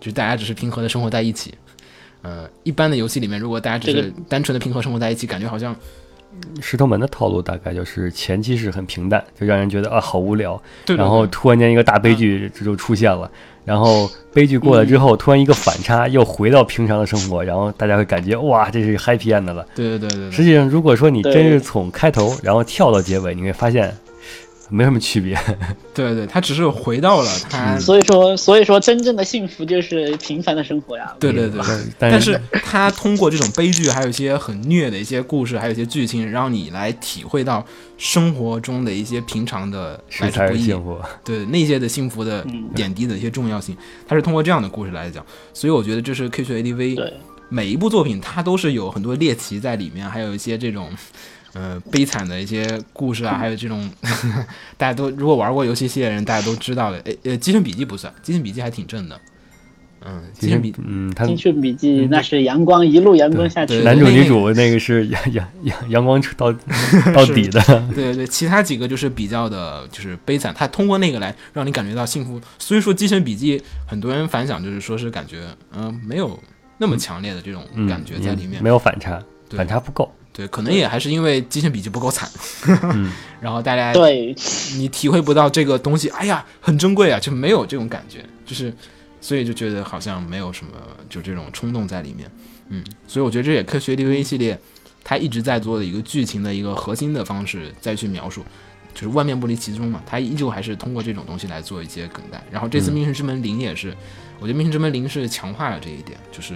[0.00, 1.52] 就是大家只是平和的生活在一起。
[2.22, 5.76] 呃，一般的游戏里面，如果大家只是单纯的平和生活在一起，感觉好像
[6.60, 13.30] 石头门的套路大概就是前期是很平淡，就让人觉得啊好无聊，对对然后突然间一个大悲剧这就出现了，
[13.64, 19.66] 然后悲剧过了之后，突然一个反差又回到平常的生活，然后大家会感觉哇这是 happy end 了。
[19.74, 23.94] 对对对对对，实际上，如果说你真是从开头然后跳到结尾，你会发现
[24.68, 25.38] 没什么区别。
[25.94, 31.14] 对对，他只是回到了他，所以说，所以说真正的幸福就是平凡的生活呀。
[31.18, 31.60] 对对对，
[31.98, 37.64] 但但是他通过这种悲剧，还有一些很虐的一些故事，还有一些剧情，让你来体会到
[37.96, 40.98] 生活中的一些平常的来之不易，幸福。
[41.24, 43.76] 对那些的幸福的嗯点滴的一些重要性，
[44.06, 47.12] 他是通过这样的故事来讲，所以我觉得这是 K 学 ADV 对
[47.48, 50.90] 每一部作品它都是有很多猎奇在里面，还有一些这种。
[51.54, 53.90] 呃，悲惨的一些故事啊，还有这种
[54.76, 56.98] 大家都如果玩过游戏系列的人，大家都知道的。
[56.98, 59.18] 诶呃，《机神笔记》不算，《机神笔记》还挺正的。
[60.04, 66.52] 嗯，《机神笔》嗯，他《青春笔记》那是阳光一路阳光下去，男主女主那个是阳阳阳阳光到
[67.12, 67.60] 到底的。
[67.92, 70.54] 对对对，其他几个就是比较的，就是悲惨。
[70.54, 72.40] 他通过那个来让你感觉到幸福。
[72.60, 73.58] 所以说，《精神笔记》
[73.88, 76.38] 很多人反响就是说是感觉，嗯、没有
[76.78, 78.62] 那么强烈的这种嗯，感觉在里面。
[78.62, 80.08] 没有反差，对反差不够。
[80.38, 82.30] 对，可能也还是因为《机械笔记》不够惨，
[82.94, 83.12] 嗯。
[83.42, 84.32] 然后大家对，
[84.76, 88.24] 你体会不到这个东西，哎呀，很珍贵啊，就没有这种感觉。
[88.46, 88.72] 就是
[89.20, 90.72] 所以就觉得好像没有什么
[91.10, 92.30] 就这种冲动在里面，
[92.68, 94.56] 嗯，所以我觉得这也科学 DV 系列
[95.02, 98.44] 它一直在做的一个剧情的一个核心的方式再去描述，
[98.94, 102.40] 就是万变不离其宗嘛，它依旧还是通过这种东西来做一些梗概。
[102.50, 103.96] 然后这次《命运之门零》也是，
[104.38, 106.54] 我觉得《命运之门零》是强化了这一点，就是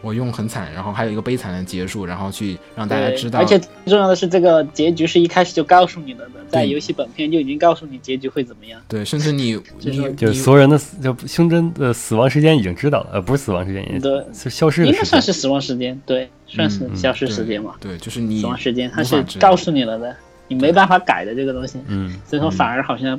[0.00, 8.80] 我用很惨，然后还有一个悲惨的结束，然后去让大家知道，而且最重要的是，这个结局是一开始就告诉你了的，在游戏本片就已经告诉你结局会怎么样。
[8.88, 14.94] 对，甚至你 就是就是所有人的死就胸针的死亡时间已经知道了，呃，不是死亡时间，也对是消失的时间。
[14.94, 17.74] 应该算是死亡时间，对，算是嗯消失时间嘛。
[17.80, 20.14] 对，就是你死亡时间它是告诉你了的，
[20.46, 21.78] 你没办法改的这个东西。
[21.88, 23.18] 嗯，所以说反而好像，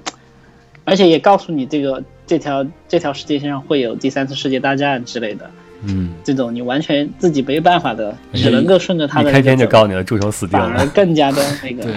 [0.86, 5.52] 而且也告诉你这个这条这条世界线上会有第三次世界大战之类的，
[5.84, 10.88] 嗯，这种你完全自己没办法的，只能够顺着他的一开篇就告，诉你了，助手死定反而了。
[10.88, 11.94] 更加的那个对，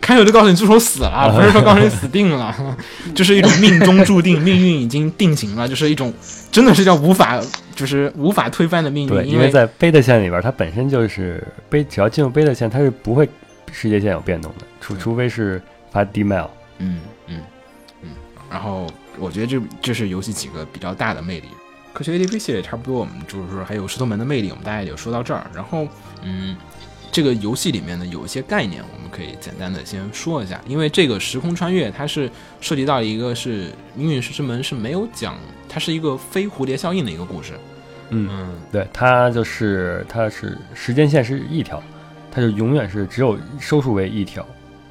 [0.00, 2.54] 开头就告诉你助手死了，不是说告诉你死定了，
[3.14, 6.12] 就是一种命中注定，命运已经定型了，就是一种
[6.50, 7.38] 真的是叫无法，
[7.74, 9.26] 就是无法推翻的命对，运。
[9.26, 13.28] 为因为在贝塔线里边，它本身就是贝，只要进入贝塔线，它是不会
[13.70, 15.60] 世界线有变动的，除除非是
[15.90, 16.48] 发 D mail。
[16.78, 17.40] 嗯嗯
[18.02, 18.10] 嗯，
[18.50, 18.86] 然后
[19.18, 21.48] 我觉得这这是游戏几个比较大的魅力。
[21.98, 25.44] 科学 ADP 系列差不多，我们就是说还有石头门的魅力，我们大概就说到这儿。
[25.52, 25.84] 然后，
[26.22, 26.56] 嗯，
[27.10, 32.30] 这个游戏里面呢有一些概念，我们可以简单的先说一下，因为这个时空穿越它是
[32.60, 35.36] 涉及到一个是命运石之门是没有讲，
[35.68, 37.54] 它是一个非蝴蝶效应的一个故事。
[38.10, 41.82] 嗯，嗯，对，它就是它是时间线是一条，
[42.30, 44.46] 它就永远是只有收束为一条。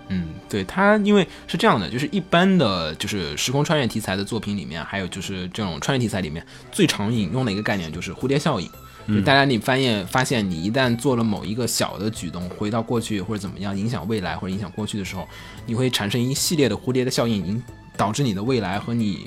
[0.09, 8.67] 嗯，对它，因为是这样的，就是一般的就是时空穿越题材的作品里面，还有就是这种穿越题材里面最常引用的一个概念就是蝴蝶效应。
[8.67, 15.25] 就嗯大家你发现发现你一旦做了某一个小的举动，回到过去或者怎么样影响未来或者影响过去的时候，
[15.65, 17.63] 你会产生一系列的蝴蝶的效应，引
[17.95, 19.25] 导致你的未来和你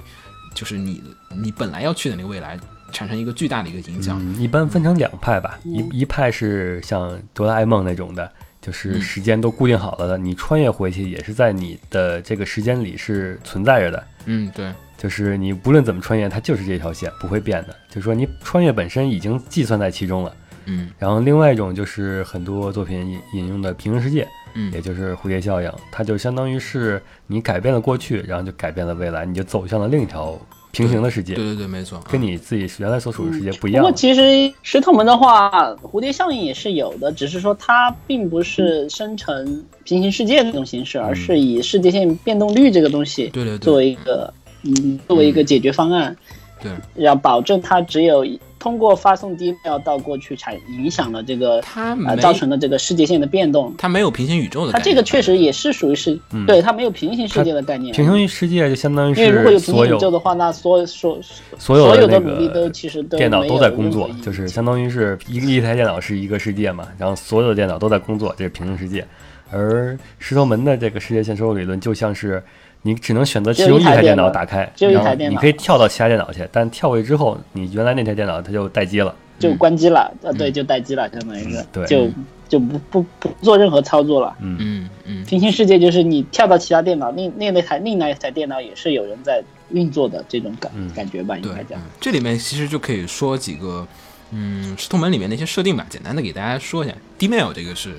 [0.54, 1.02] 就是你
[1.42, 2.58] 你本来要去的那个未来
[2.92, 4.18] 产生一个巨大的一个影响。
[4.20, 14.06] 嗯，一般分成两派吧，一一派是像哆啦 A 梦那种的，就是嗯时间都固定好了的，你穿越回去也是在你的这个时间里是存在着的。
[14.26, 17.74] 嗯，对，就是你不论怎么穿越，它就是这条线不会变的。
[17.88, 20.36] 就是说你穿越本身已经计算在其中了。
[20.66, 30.38] 嗯然后另外一种就是很多作品引引用的平行世界，嗯也就是蝴蝶效应，它就相当于是你改变了过去，然后就改变了未来，你就走向了另一条
[30.72, 31.34] 平行的世界。
[31.34, 33.84] 对，对对，没错，跟你自己原来所处的世界不一样嗯。
[33.84, 35.50] 不过其实石头门的话，
[35.82, 46.16] 蝴蝶效应也是有的，只是说它并不是生成平行世界这种形式，而是以世界线变动率这个东西对对对，作为一个嗯作为一个解决方案，
[46.62, 46.72] 对。
[47.02, 48.24] 要保证它只有
[48.60, 53.74] 通过发送 D mail 到过去产影响了这个它没呃造成的这个世界线的变动。
[53.76, 54.84] 它没有平行宇宙的概念。
[54.84, 57.92] 它这个确实也是属于是，嗯对它没有平行世界的概念。
[57.92, 61.18] 平行世界就相当于因为如果有平行宇宙的话，那所所
[61.58, 69.06] 所有的努力都其实都电脑没有都在工作就是相当于是一个一台电脑是一个世界嘛，然后所有的电脑都在工作，这是平行世界。
[69.52, 72.40] 而石头门的这个世界线收入理论就像是
[72.82, 79.14] 你只能选择其中一台电脑打开，只有一然后台电脑你可以跳到其他电脑去，但跳过去之后，你原来那台电脑它就待机了。
[79.38, 82.06] 就关机了，呃，对，就待机了，相当于是就
[82.46, 84.36] 就不不不做任何操作了。
[84.40, 91.82] 嗯，嗯嗯，平行世界就是你跳到其他电脑，另另那台另外一台电脑也是有人在运作的这种感嗯感觉吧，应该，讲嗯。
[91.98, 93.86] 这里面其实就可以说几个，
[94.30, 96.94] 嗯，石头门里面的一些设定吧，简单的给大家说一下。
[97.18, 97.94] D-mail 这个是，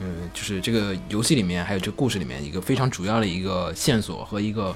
[0.00, 4.74] 呃，就是这个游戏里面还有这个故事里面一个非常主要的一个线索和一个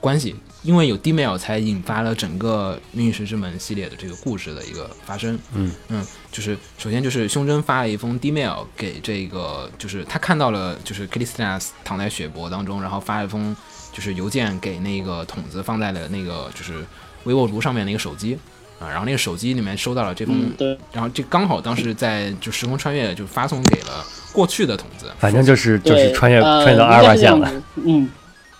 [0.00, 5.38] 关系，因为有 D-mail 才引发了整个《命运石之门》系列的这个故事的一个发生。
[5.54, 13.54] 嗯嗯，就是首先就是胸针发了一封 D-mail 给这个，就是他看到了就是克里斯蒂娜躺在血泊当中，然后发了一封
[13.92, 16.84] 就是邮件给那个筒子放在了那个就是
[17.24, 18.38] 微波炉上面那个手机。
[18.80, 27.52] 啊，然后那个手机里面收到了这封，嗯，然后这刚好当时在就时空穿越就发送给了过去的筒子，反正就是就，是穿越呃穿越到阿尔法线了。
[27.76, 28.08] 嗯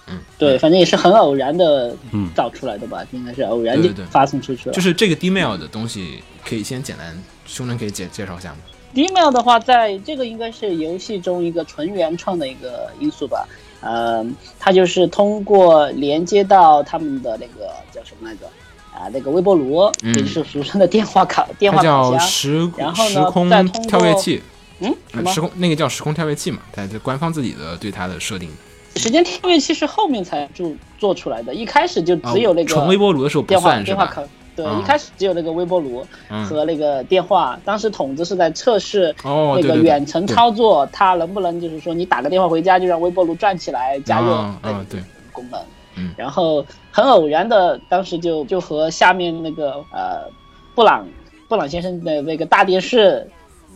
[0.09, 4.75] 嗯，对，反正也是很偶然的嗯造出来的吧，应该是偶然就发送出去了。
[4.75, 8.57] 就是这个 D-mail 的东西可以先简单，胸针可以介介绍一下吗
[8.95, 13.49] ？D-mail 的话，在这个应该是游戏中一个纯原创的一个因素吧。
[13.81, 14.25] 呃，
[14.59, 18.47] 它就是通过连接到他们的那个叫什么来着？
[18.95, 22.21] 啊，那个微波炉，嗯也就是俗称的电话卡、电话卡叫箱。
[22.21, 24.43] 时然后呢时空再通过跳跃器，
[24.83, 25.40] 嗯，什嗯，么时？
[25.40, 28.51] 空那个叫时空跳跃器嘛，它这官方自己的对它的设定，
[28.97, 33.97] 时间跳跃器是后面才做做出来的，一开始就啊只有那个纯微波炉的时候不算是吧？
[33.97, 34.23] 电话卡。
[34.55, 37.59] 对，啊一开始只有那个微波炉嗯，和那个电话。
[37.64, 45.01] 当时筒子是在测试哦，那个远程对操作，它能不能就是说你打个电话回家就让微波炉转起来加热啊啊对
[45.33, 45.59] 功能。
[45.95, 50.31] 嗯然后很偶然的，当时就就和下面那个呃
[50.75, 51.09] 布朗
[51.49, 53.27] 布朗先生的那个大电视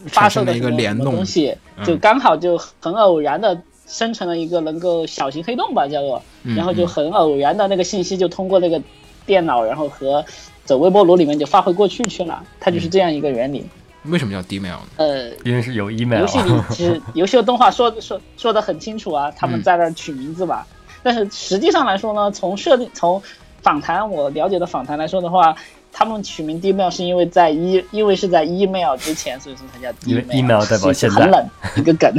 [0.09, 8.81] 发射的产生了一个联动东西，嗯就刚好就很偶然的生成了一个能够小型黑洞吧，叫做，嗯然后就很偶然的那个信息就通过那个
[9.25, 10.25] 电脑，然后和
[10.65, 13.67] 走微波炉里面就发回过去去了，它嗯就是这样一个原理。
[14.05, 14.83] 为什么叫 D-mail 呢？
[14.99, 20.65] 呃，因为是有 email，游戏里其实游戏的动画说说说的很清楚啊，他们嗯在那儿取名字吧。
[21.03, 23.21] 但是实际上来说呢，从设定从
[23.63, 25.57] 访谈我了解的访谈来说的话，
[25.99, 32.13] 他们取名 D-mail 是因为在一因为是在 email 之前，所以说才叫 email 代表现在很冷一个梗。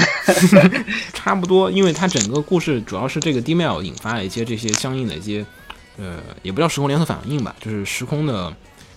[1.13, 5.45] 差不多，因为它整个故事主要是这个 D-mail 引发了一些这些相应的一些，
[5.99, 8.51] 呃，也不叫时空连锁反应吧，就是时空的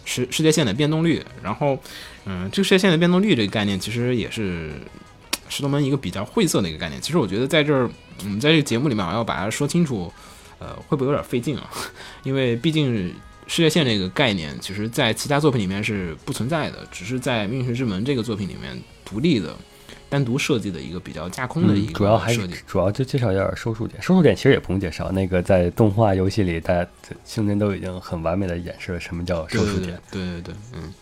[0.07, 1.23] 时世界线的变动率。
[1.43, 1.79] 然后，
[2.25, 4.73] 嗯、这个世界线的变动率这个概念其实也是
[5.51, 6.99] 石头门一个比较晦涩的一个概念。
[7.03, 7.90] 其实我觉得在这儿，
[8.23, 10.11] 我们在这个节目里面要把它说清楚，
[10.59, 11.69] 呃，会不会有点费劲啊？
[12.25, 13.14] 因为毕竟
[13.50, 19.52] 世界线这个概念，其实在其他作品里面是不存在的，只是在《命运之门》这个作品里面独立的。
[20.08, 24.02] 单独设计的一个比较架空的一嗯，个主要还是，主要就介绍一下收束点。
[24.02, 26.88] 收束点其实也不用介绍，那个在动画游戏里，大家
[27.24, 29.96] 星人都已经很完美的演示了什么叫收束点。
[30.10, 30.92] 对对对，嗯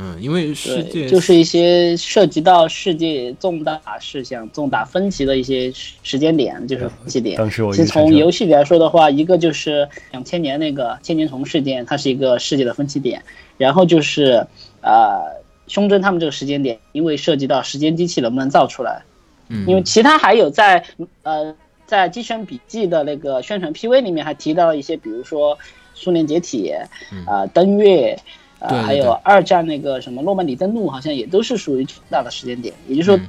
[0.00, 7.36] 嗯，因为世界对，就是一些涉及到世界重大事项、重大分歧的一些时时间点，就是分歧点。
[7.36, 13.20] 当时我从游戏里来说的话，一个就是两千年那个千年虫事件，它是一个世界的分歧点，
[13.56, 14.46] 然后就是
[14.82, 15.20] 呃
[15.66, 19.02] 胸针他们这个时间点，因为涉及到时间机器能不能造出来，
[19.48, 20.84] 嗯，因为其他还有在
[21.24, 21.52] 呃
[21.86, 25.58] 在《机权笔记》的那个宣传 PV 里面还提到了一些，比如说
[25.92, 26.72] 苏联解体，
[27.26, 28.16] 啊、登月。
[28.60, 32.74] 呃，对对还有二战那个什么诺曼底登陆，好像也都是属于重大的时间点。
[32.86, 33.28] 也就是说，嗯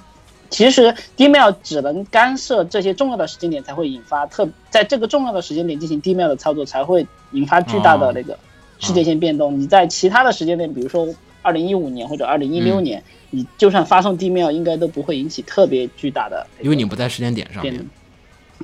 [0.52, 8.36] 其实 D-mail 只能干涉这些重要的时间点，才会引发特在这个重要的时间点进行 D-mail 的操作，才会引发巨大的那个
[8.80, 9.60] 世界线变动。
[9.60, 11.08] 你在其他的时间点，比如说
[11.44, 17.86] 二零一五年或者二零一六嗯年，你就算发送 D-mail，应该都不会引起特别巨大的因为你不在时间点上变面，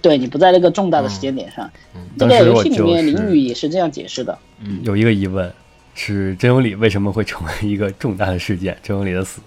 [0.01, 1.69] 对你不在那个重大的时间点上。
[2.17, 4.36] 这当时我个游戏里面就是林宇也是这样解释的。
[4.60, 5.54] 嗯有一个疑问
[5.96, 8.78] 是真有理为什么会成为一个重大的事件？
[8.84, 9.42] 真有理的死，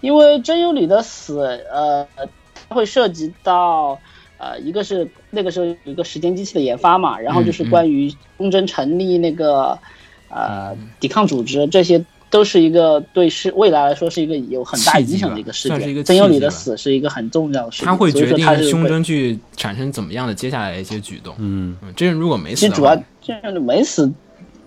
[0.00, 2.06] 因为真由里的死，呃，
[2.68, 3.98] 它会涉及到，
[4.38, 9.78] 呃，一个是那个时候有一个时间机器的研发嘛，然后就是嗯关于东征成立那个，
[10.30, 16.04] 呃，抵抗组织，这些都是一个对是未来来说是一个有很大影响的一个事件。
[16.04, 21.34] 真由里的死是一个很重要的事件，他会决定胸针去产生怎么样的接下来一些举动。
[21.38, 24.12] 嗯，嗯，这人如果没死其实主要这样的没死，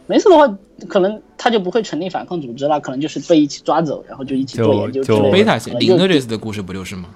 [0.05, 0.47] 没死的话，
[0.87, 5.57] 可能他就不会成立反抗组织了，可能就是被一起抓走，然后就一起做研究之类的。
[5.79, 7.09] 零的这次的故事不就是吗？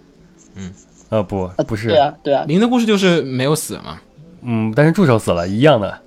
[0.56, 0.72] 嗯
[1.10, 4.00] 呃不呃不是对，啊，对啊，零的故事就是没有死嘛。
[4.42, 6.00] 嗯，但是助手死了，一样的。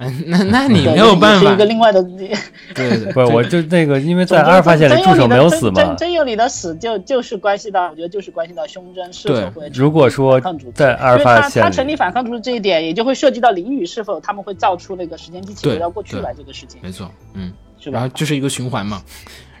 [0.02, 2.02] 嗯，那那你没有办法是一个，另外的。
[2.74, 5.96] 对对对，不是，我就那个，因为在阿尔法线里助手没有死嘛真。
[5.96, 10.40] 真有你的死就就是关系到，我觉得就是关系到胸针是否会如果说
[10.74, 17.98] 在阿尔法因为他他，成立反抗组织这一点，也就会涉及到淋雨是否他们会造出那个时间机器对回到过去来这个事情，没错，嗯，是吧？
[17.98, 19.02] 然后就是一个循环嘛。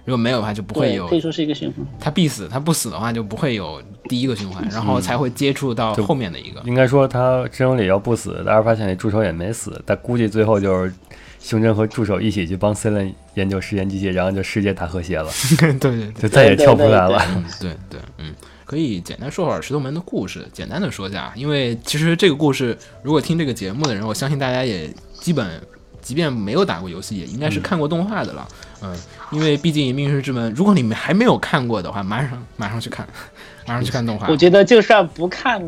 [0.04, 1.86] 如果没有的话，就不会，有可以说是一个循环。
[2.00, 6.60] 他必死，他不死的话就不会有第一个循环，然后才会接触到后面的一个。
[6.64, 10.92] 应该说他真有理要不死，在阿尔法线里助手也没死，但估计最后就是
[11.38, 17.22] 胸针和助手一起去帮 C 伦研究时间机器，然后就世界大和谐了，对 对对， 就再也跳不出来了。
[17.36, 18.34] 嗯，对对，嗯，
[18.64, 25.60] 可以简单说会儿石头门的故事，简单的说一下，因为其实这个故事，如果听这个节目的人，我相信大家也基本，
[26.00, 28.48] 即便没有打过游戏，也应该是看过动画的了。
[28.82, 28.96] 嗯，
[29.30, 33.06] 因为毕竟《命运之门》，如果你们还没有看过的话，马上 马上去看，
[33.66, 34.36] 马上去看动画我。
[34.36, 35.62] 觉得就算不看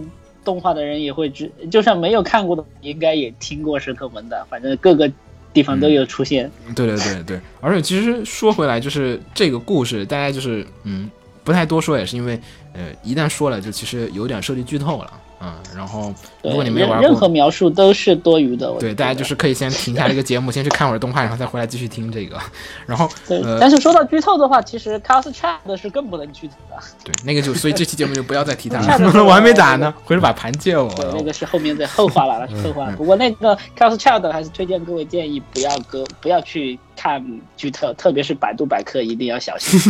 [0.44, 5.10] 动画的人也会知，就算没有看过的，应该也听过石头门的，反正各个
[5.52, 6.50] 地方都有出现。
[6.74, 11.10] 对对对对，而且其实说回来，就是这个故事，大家就是嗯，
[11.44, 12.40] 不太多说，也是因为
[12.72, 15.12] 呃，一旦说了，就其实有点涉及剧透了。
[15.44, 18.72] 嗯，然后如，果你没任玩过，任何描述都是多余的。
[18.78, 22.38] 对，大家就是可以先停下这个 节目，先去看会儿动画，然后再回来继续听这个。
[22.86, 26.76] 然后 对，呃但是说到剧透的话，其实 Cast Chat 是更不能剧透的。
[27.02, 30.88] 对，那个就所以这期节目就不要再提它了， 我还没打呢，回头把盘借我。
[30.94, 32.88] 对，那个是后面的后话了，那是后话。
[32.96, 37.20] 不过那个 Cast Chat 还是推荐各位建议不要搁不要去看
[37.56, 39.80] 剧透，特别是百度百科一定要小心。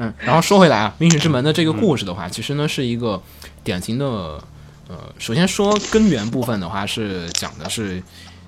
[0.00, 3.20] 嗯，然后说回来啊，《命运之门》的这个故事的话，其实呢是一个
[3.70, 4.04] 典型的，
[4.88, 8.02] 呃，首先说根源部分的话是讲的是，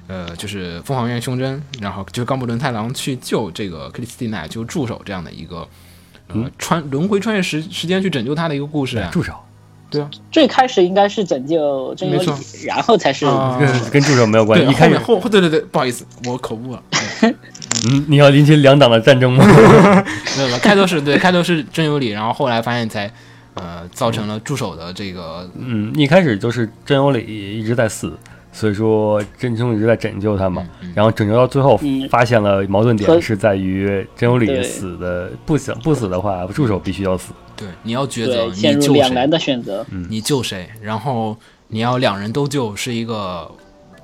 [0.08, 5.68] 呃，就是凤凰院胸针，然后就是冈部伦太郎去救这个克里斯蒂娜，就助手这样的一个，
[6.26, 9.08] 呃，穿轮回穿越时时间去拯救他的一个故事啊。
[9.12, 9.32] 助手，
[9.88, 12.32] 对啊，最开始应该是拯救真由里，
[12.66, 14.66] 然后才是啊跟跟助手没有关，系。
[14.68, 16.82] 一开始后，后对对对，不好意思，我口误了。
[17.88, 19.44] 嗯，你要引起两党的战争吗？
[20.36, 23.08] 没有没有，开头是对，开头是真有理，然后后来发现才
[23.54, 28.12] 呃造成了助手的这个嗯，一开始就是真有理一直在死，
[28.52, 30.66] 所以说真凶一直在拯救他嘛。
[30.80, 37.32] 嗯然后拯救到最后嗯，发现了矛盾点是在于真有理死的不死不死的话，助手必须要死。
[37.56, 41.36] 对，你要抉择，陷你救入两难，的选择，你救谁，然后
[41.68, 43.50] 你要两人都救，是一个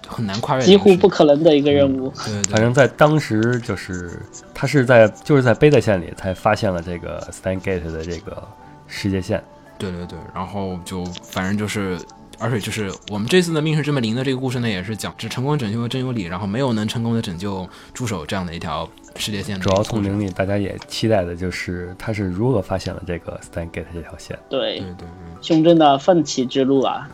[0.07, 2.11] 很难跨越几乎不可能的一个任务。
[2.25, 4.23] 对对对，反正在当时就是
[4.55, 8.43] 他是在就是在贝塔线里才发现了这个 Stan Gate 的这个
[8.89, 9.41] 世界线。
[9.79, 11.97] 对对对，然后就反正就是。
[12.41, 19.69] 而且就是我们这次的命是这么灵的这个故事呢，也是讲只成功拯救了真有理，然后没有能成功的拯救助手这样的一条世界线主。
[19.71, 24.39] 要从灵里，大家也期待的就是他是如何发现了这个 Stan Gate 这条线。
[24.49, 25.09] 对对，对对，
[25.43, 27.11] 胸针的奋起之路啊，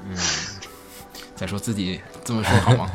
[1.35, 2.91] 再说自己这么说好吗？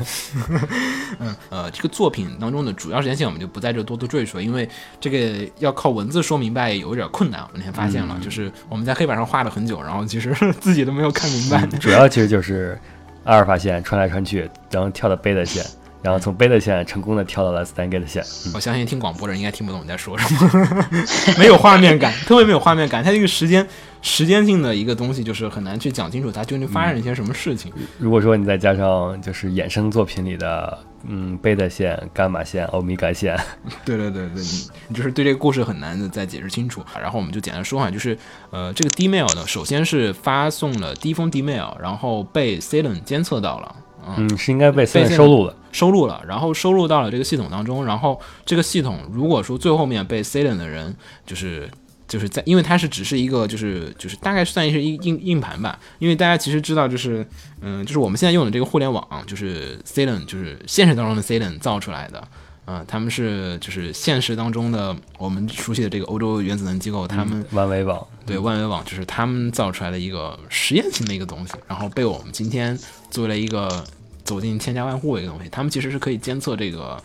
[1.20, 4.68] 嗯呃，这个作品当中的主要时间线我们就不在这多多赘述，因为
[5.00, 7.40] 这个要靠文字说明白有一点困难。
[7.42, 11.66] 我那天发现了，就是我们在黑板上画了很久，然后其实自己都没有看明白。
[11.78, 12.78] 主要其实就是
[13.24, 15.64] 阿尔法线穿来穿去，然后跳到贝塔线，
[16.02, 18.22] 然后从贝塔线成功的跳到了 Stan Gate 线。
[18.46, 20.86] 嗯我相信听广播的人应该听不懂你在说什么，
[21.38, 23.02] 没有画面感，特别没有画面感。
[23.04, 23.66] 它这个时间
[24.02, 27.72] 时间性的一个东西，就是很难去讲清楚它究竟发生了一些什么事情。
[27.98, 33.38] 如果说你再加上就是衍生作品里的嗯贝塔线、伽马线、欧米伽线，
[33.84, 36.82] 对对对对，你你就是对这个故事很难的再解释清楚。
[37.00, 38.16] 然后我们就简单说哈，就是
[38.50, 43.76] 呃，这个 D mail 呢，首先是发送了第一封 D mail，然后被 Ceylon 监测到了，
[44.06, 45.56] 嗯，嗯，是应该被收录了。
[45.72, 47.84] 收录了，然后收录到了这个系统当中。
[47.84, 50.94] 然后这个系统如果说最后面被 Selen 的人
[51.26, 51.68] 就是。
[52.10, 55.78] 就是在，因为它是只是一个，就是就是大概算是硬硬硬盘吧。
[56.00, 57.24] 因为大家其实知道，就是
[57.60, 62.26] 嗯，就是我们现在用的这个互联网，就是 Selen，就是现实当中的 Selen 造出来的。
[62.72, 72.78] 嗯，他们是就是现实当中的我们熟悉的这个欧洲原子能机构，他们万维网，对万维网就是他们造出来的一个实验性的一个东西，然后被我们今天
[73.10, 73.84] 作为了一个
[74.22, 75.48] 走进千家万户的一个东西。
[75.48, 76.96] 他们其实是可以监测这个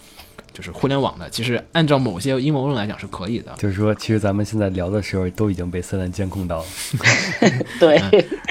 [0.53, 3.51] 就是互联网的，其实按照某些阴谋论来讲是可以的。
[3.57, 6.65] 就是说，其实咱们现在聊的时候都已经被森兰监控到了。
[7.79, 7.99] 对。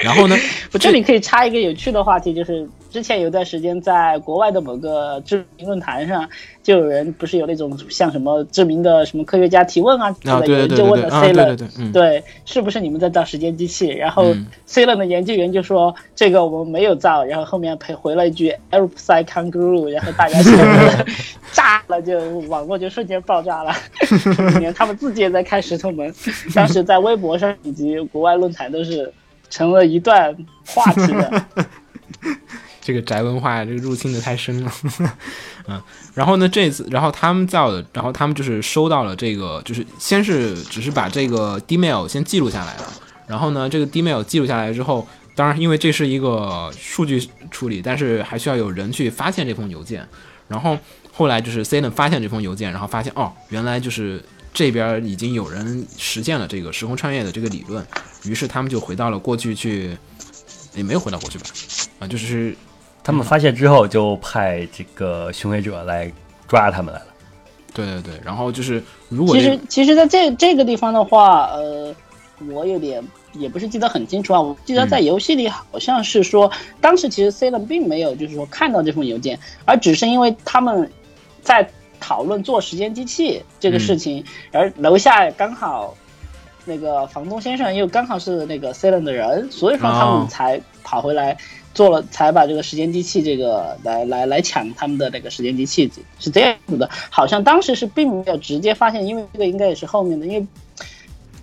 [0.05, 0.35] 然后呢，
[0.71, 6.29] 我这里可以插一个有趣的话题，就是之前有段时间在国外的某个知名论坛上，
[6.61, 13.87] 就有人不是有那种像什么知名的什么科学家提问啊之啊，类的，对对对就问了对对啊，C 了对对，对，是不是你们在造时间机器？
[13.87, 20.51] 然后嗯 C 了的研究员就说这个我们没有造，然后后面配回了一句 Aeropsi Kangaroo，然后大家就
[21.51, 23.73] 炸了，就网络就瞬间爆炸了。
[24.59, 26.13] 连他们自己也在开石头门，
[26.53, 29.11] 当时在微博上以及国外论坛都是
[29.49, 30.35] 成了一段
[30.65, 31.45] 话题的。
[32.81, 34.71] 这个宅文化这个入侵的太深了，
[35.67, 35.81] 嗯，
[36.13, 42.83] 然后呢，这次，然后他们造的，然后他们就是收到了这个，就是先是只是把这个 D mail 先记录下来了，
[43.25, 50.07] 然后呢，这个 D mail 记录下来之后，当然因为这是一个数据处理，但是还需要有人去发现这封邮件，
[50.47, 50.77] 然后
[51.11, 54.23] 后来就是 C 呢发现这封邮件，然后发现哦，原来就是
[54.55, 57.85] 这边已经有人实践了这个时空穿越的这个理论，
[58.23, 59.95] 于是他们就回到了过去去，
[60.73, 61.45] 也没有回到过去吧，
[61.99, 62.55] 啊，就是
[63.03, 66.09] 他们发现之后，就派这个巡回者来
[66.47, 67.07] 抓他们来了。
[67.73, 71.93] 对对对，然后就是如果其实其实在这这个地方的话，呃，
[72.49, 73.03] 我有点
[73.33, 74.39] 也不是记得很清楚啊。
[74.39, 76.49] 我记得在游戏里好像是说，
[76.79, 80.89] 当时其实 C 罗并没有就是说看到这封邮件，而只是因为他们
[81.41, 81.69] 在
[82.05, 85.95] 讨论做时间机器这个事情，而楼下刚好
[86.65, 91.35] 那个房东先生又刚好是那个 C 人的人，所以说他哦们才跑回来。
[91.75, 100.47] 做了才把这个时间机器这个来来来抢他们的那个时间机器是这样子的，好像当时是并没有直接发现，因为这个应该也是后面的，因为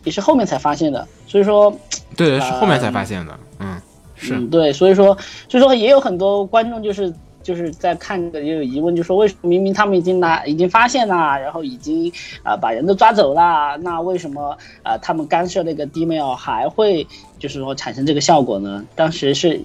[0.04, 1.70] 也是后面才发现的，所以说
[2.16, 3.78] 对对是后面才发现的，嗯，
[4.16, 5.14] 是嗯对，所以说
[5.50, 7.12] 所以说也有很多观众就是
[7.42, 12.08] 就是在看的也有疑问，就说为什么明明他们已经拿已经发现了，然后已经
[12.42, 14.50] 啊、呃把人都抓走了，那为什么
[14.82, 17.06] 啊、呃他们干涉那个 D mail 还会
[17.38, 18.84] 就是说产生这个效果呢？
[18.94, 19.60] 当时是。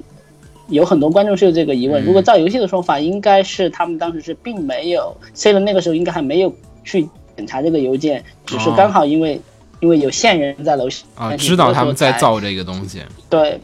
[0.70, 6.54] 有很多观众是有这个疑问，嗯如果照游戏的说法，应该是他们当时是并没有 C 的那个时候应该还没有
[6.84, 7.08] 去
[7.38, 9.40] 检查这个邮件，只是哦刚好因为、
[9.80, 13.62] 因为有线人在楼下啊，知道他们在造这个东西，对，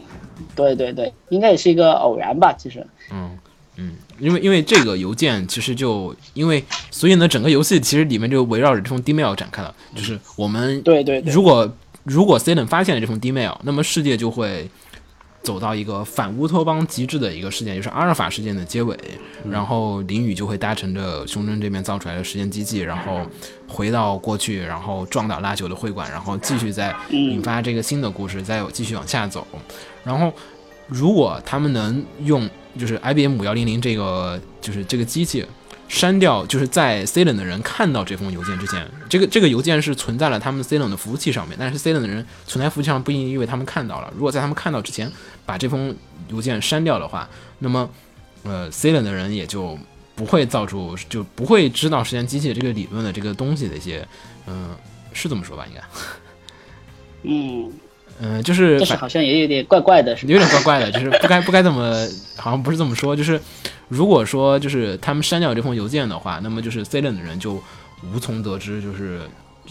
[0.56, 2.88] 对对对，应该也是一个偶然吧，其实。
[3.12, 3.38] 嗯
[3.76, 11.72] 嗯，因为因为这个邮件其实就因为所以呢，整个游戏其实里面就围绕着这封 email 展开了，就是我们对对对，如果
[12.04, 14.70] 如果 C 人发现了这封 email，那么世界就会
[15.42, 18.98] 走到一个反乌托邦极致的一个事件，就是阿尔法事件的结尾，
[19.50, 23.22] 然后林雨就会搭乘着胸针这边造出来的时间机器，然后
[23.68, 29.46] 回到过去，然后撞倒拉球的会馆，然后继续再引发这个新的故事，再继续往下走。
[30.04, 30.34] 然后
[30.88, 35.46] 如果他们能用就是 IBM 幺零零这个就是这个机器。
[35.90, 44.12] 删掉，就是在 C 冷的人看到这封邮件之前，这个这个邮件是存在了他们 C 冷的服务器上面，但是 C 冷的人存在服务器上不一定意味他们看到了。
[44.16, 45.12] 如果在他们看到之前
[45.46, 45.96] 把这封
[46.30, 47.30] 邮件删掉的话，
[47.60, 47.88] 那么
[48.42, 49.78] 呃 C 冷的人也就
[50.16, 54.08] 不会造出，就不会知道时间机器这个理论的这个东西的一些，
[54.48, 54.76] 嗯、
[55.12, 55.68] 是这么说吧？
[55.70, 55.84] 应该，
[57.30, 57.72] 嗯，
[58.22, 62.08] 嗯、就是是好像也有点怪怪的，是有点怪怪的，就是不该不该这么，
[62.38, 63.16] 好像不是这么说。
[63.16, 63.40] 就是
[63.90, 67.62] 如果说就是他们删掉这封邮件的话，那么就是 C 冷的人就
[68.14, 69.22] 无从得知，就是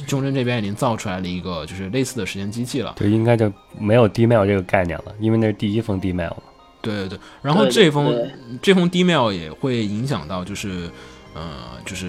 [0.07, 2.95] 中贞这边已经造出来了一个就是类似的时间机器了。
[2.99, 6.43] 就应该就没有 D-mail 这个概念了，因为那是第一封 D-mail 嘛。
[6.81, 8.29] 对对对，然后这封
[8.61, 10.91] 这封 D-mail 也会影响到就是
[11.33, 11.43] 呃
[11.87, 12.07] 就是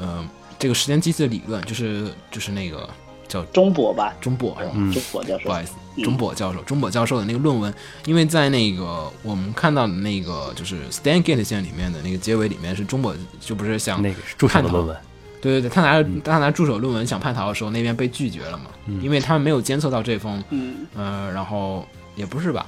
[0.00, 2.88] 呃这个时间机器的理论，就是就是那个
[3.28, 4.72] 叫中博吧，中博是吧？
[4.74, 4.92] 嗯。
[4.92, 5.44] 中博教授。
[5.44, 6.02] 不好意思，嗯。
[6.04, 7.72] 中博教授，中博教授的那个论文，
[8.06, 14.96] 因为在那个我们看到的那个就是 Stan Gate 线里面的那个结尾里面是中博就不是想那个是助手的论文，
[15.40, 18.64] 对对对，他拿他拿助手论文想叛逃的时候，那边被拒绝了嘛，
[19.02, 22.66] 因为他们没有监测到这封，嗯，呃，然后也不是吧，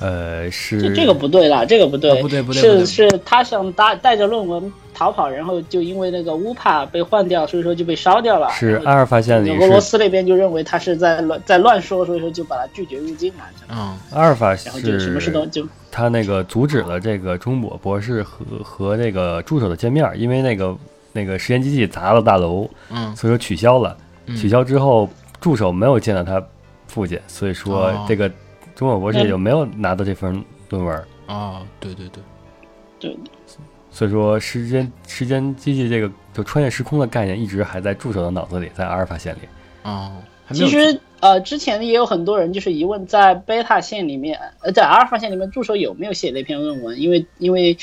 [0.00, 8.50] 呃，是这这个不对啦，这个不对，啊不对不对是是他想带带着论文逃跑，然后就因为那个乌帕被换掉，所以说就被烧掉了。
[8.50, 20.76] 是阿尔法线里俄罗斯那边就认为他是在乱在乱说，所以说就把他拒绝入境了，嗯阿尔法然后就什么事都就他那个阻止了这个中博博士和和那个助手的见面，因为那个
[21.12, 23.96] 那个实验机器砸了大楼，嗯所以说取消了。
[24.26, 25.08] 嗯取消之后，
[25.40, 26.40] 助手没有见到他
[26.86, 28.30] 父亲，所以说哦这个
[28.80, 31.04] 中国博士也就没有拿到这份论文。
[31.26, 32.22] 啊，对对对，
[32.98, 33.18] 对
[33.90, 39.40] 所以说，时间时间机器这个就穿越时空的概念一直还在助手的脑子里，在阿尔法线里。
[39.82, 40.10] 哦，
[40.46, 46.98] 还没有其实呃，之前也有很多人就是疑问，在贝塔线里面，呃，在阿尔法线里面，助手有没有写那篇论文？
[46.98, 47.76] 因为因为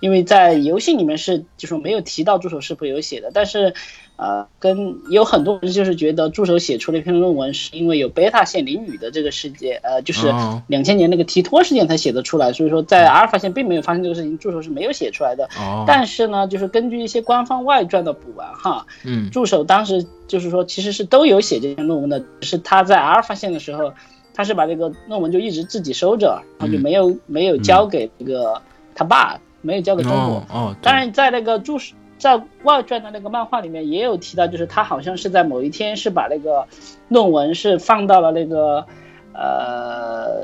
[0.00, 3.74] 因为在游戏里面是就说没有提到助手是否有写的，但是
[4.22, 10.62] 呃，跟有很多人就是觉得助手写出了一篇论文，是因为有贝塔线淋雨的这个事件，呃，就是哦。
[10.68, 15.48] 两千年那个提托事件才写得出来，所以说在阿尔法线并没有发生这个事情，助手是没有写出来的。
[15.58, 19.28] 哦，但是呢，就是根据一些官方外传的补完哈，嗯。
[19.32, 23.92] 助手当时就是说，其实是都有写这篇论文的，只是他在阿尔法线的时候，
[24.34, 28.62] 他是把这个论文就一直自己收着，然后就没有、没有交给这个
[28.94, 30.36] 他爸，没有交给中国。
[30.36, 36.64] 哦哦，当然，在那个注释在外传的那个漫画里面也有提到，就是他好像是在某一天是把那个
[37.08, 38.86] 论文是放到了那个
[39.34, 40.40] 呃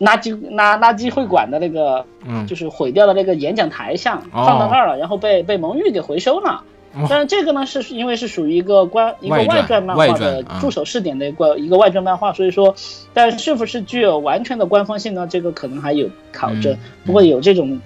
[0.00, 6.64] 垃圾垃垃圾会馆的那个嗯就是毁掉的那个演讲台上，哦放到那儿了，然后被被蒙玉给回收了。
[6.94, 12.74] 哦但是这个呢，是因为是属于一个关一个外传漫画的助手试点的一个一个外传漫画，所以说，
[13.12, 15.26] 但是不是具有完全的官方性呢？
[15.28, 16.78] 这个可能还有考证嗯。
[17.04, 17.78] 不过有这种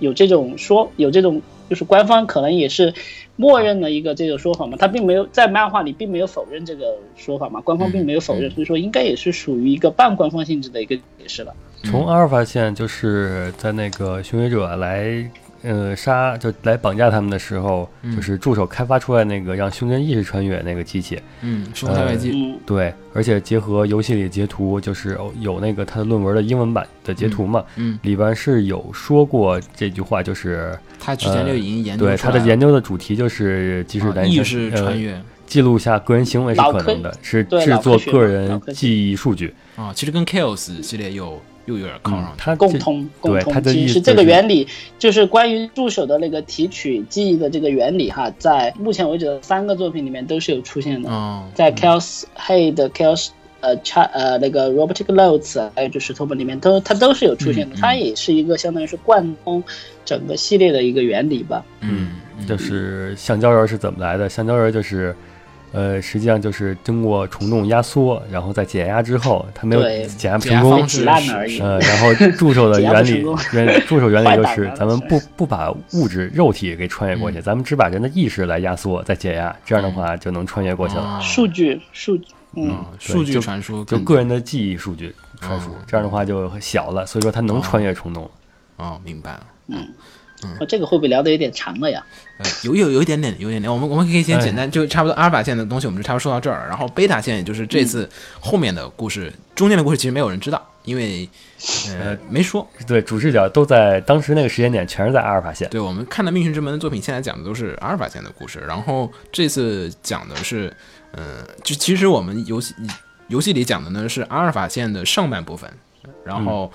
[0.00, 1.40] 有这种说有这种
[1.70, 2.92] 就是官方可能也是
[3.36, 11.54] 默认了一个这个说法嘛，他并没有在漫画里并没有否认这个说法嘛，官方并没有否认，所以说应该也是属于一个半官方性质的一个解释了。
[11.84, 15.06] 从阿尔法线就是在那个寻回者来
[15.62, 21.66] 呃杀就来绑架他们的时候，就是助手开发出来那个让胸针意识穿越那个机器，嗯，
[22.66, 39.52] 对，而且结合游戏里截图，就是有有那个他的论文的英文版的截图嘛，嗯，里边是有说过这句话，就是他之前就已经研究对他的研究的主题就是即使啊单意识穿呃越记录下个人行为是可能的，是制作个人记忆数据。
[39.74, 44.66] 啊，其实跟 Chaos 系列又又有点靠上嗯，去，共通共通，的意思其实这个原理
[44.98, 53.28] 就是关于助手的那个提取记忆的这个原理哈，在目前为止的三个作品里面都是有出现的，嗯，在 Chaos Hay 的 Chaos
[53.60, 59.62] 呃 Cha 呃那个 Robotic Notes，还有就是 t o 里面都它都是有出现的，它也是一个相当于是贯通
[60.04, 61.64] 整个系列的一个原理吧。
[61.80, 62.08] 嗯，
[62.38, 64.28] 嗯就是橡胶人是怎么来的？
[64.28, 65.14] 橡胶人就是，
[65.72, 70.84] 呃，实际上就是经过虫洞压缩，然后在减压之后，它没有对减压成功。
[71.60, 77.42] 呃， 然后助手的原理原 助手原理就是咱们不不把物质肉体给穿越过去，嗯。
[77.42, 81.02] 咱们只把人的意识来压缩再减压，这样的话就能穿越过去了。
[81.02, 81.20] 啊。
[81.20, 88.28] 数据数据，嗯，嗯，数据传输就更个人的记忆数据传输哦，这样的话就小了，所以说它能穿越虫洞。
[88.76, 89.40] 哦，明白了。
[90.58, 92.04] 哦这个会不会聊得有点长了呀？
[92.38, 93.72] 呃，有有有一点点，有一点点。
[93.72, 96.66] 我们我们可以先哎简单，就差不多阿尔法线的东西，我们就差不多说到这儿。
[96.68, 98.08] 然后贝塔线，也就是这次
[98.40, 101.28] 后面的故事，中间的故事其实没有人知道，因为
[101.88, 102.66] 呃没说。
[102.86, 105.68] 对，主视角都在当时那个时间点，全是在阿尔法线。
[105.68, 110.72] 对我们看的《命运之门》的作品，现在讲的都是阿尔法线的故事，然后这次讲的是，
[111.12, 112.74] 呃，就其实我们游戏
[113.28, 115.70] 游戏里讲的呢是阿尔法线的上半部分，
[116.24, 116.72] 然后。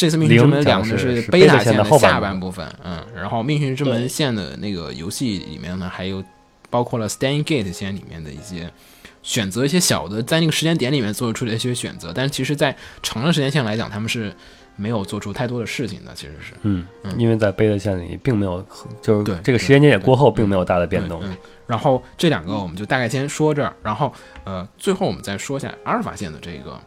[0.00, 6.24] 这次《命运之门》讲的是贝塔线的下半部分，嗯，然后《命运之门》线的那个游戏里面呢，还有
[6.70, 8.72] 包括了 Stain Gate 线里面的一些
[9.22, 14.34] 选择，一些小的在那个时间点里面做出的一些选择，但是其实在长的时间线来讲，他们是
[14.74, 16.86] 没有做出太多的事情的，其实是，嗯，
[17.18, 18.66] 因为在贝塔线里并没有，
[19.02, 21.20] 就是对这个时间节点过后并没有大的变动。
[21.22, 21.36] 嗯，
[21.66, 24.10] 然后这两个我们就大概先说这儿，然后
[24.44, 26.80] 呃，最后我们再说一下阿尔法线的这个。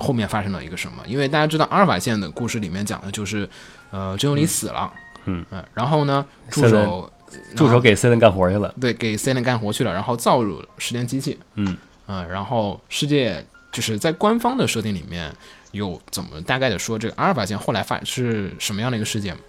[0.00, 1.04] 后面发生了一个什么？
[1.06, 3.48] 因为大家知道阿尔法线的故事里面讲的就是，
[3.92, 4.92] 呃，真由里死了，
[5.26, 5.46] 嗯。
[5.50, 7.12] 嗯，然后呢，助手
[7.54, 11.76] 助手给 C 伦干活去了，对，给 C 伦干活去了，然后造入时间机器，嗯。
[12.08, 15.32] 嗯，然后世界就是在官方的设定里面
[15.70, 19.40] 有怎么大概的说这个阿尔法线后来发是什么样的一个事件吗？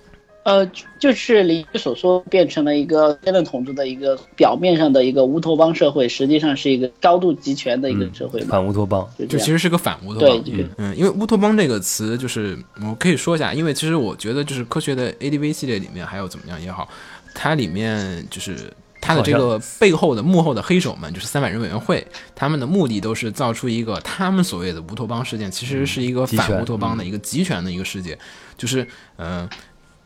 [0.43, 0.65] 呃，
[0.97, 8.41] 就是李所说，变成了一个真正统治的一个表面上的一个乌托邦社会，实际上是一个高度集权的一个社会。
[8.41, 10.43] 反乌托邦，就其实是个反乌托邦。
[10.43, 16.89] 对，嗯，因为乌托邦这个词，就是我可以说一下，因为其实我觉得，就是科学的 ADV 系列里面，还有怎么样也好，
[17.35, 28.17] 它里面就是它的这个背后的幕后的黑手们，就是三百人委员会，他们的目的都是造出一个他们所谓的乌托邦事件，其实是一个反乌托邦的一个集权的一个世界，
[28.57, 28.87] 就是
[29.17, 29.47] 嗯。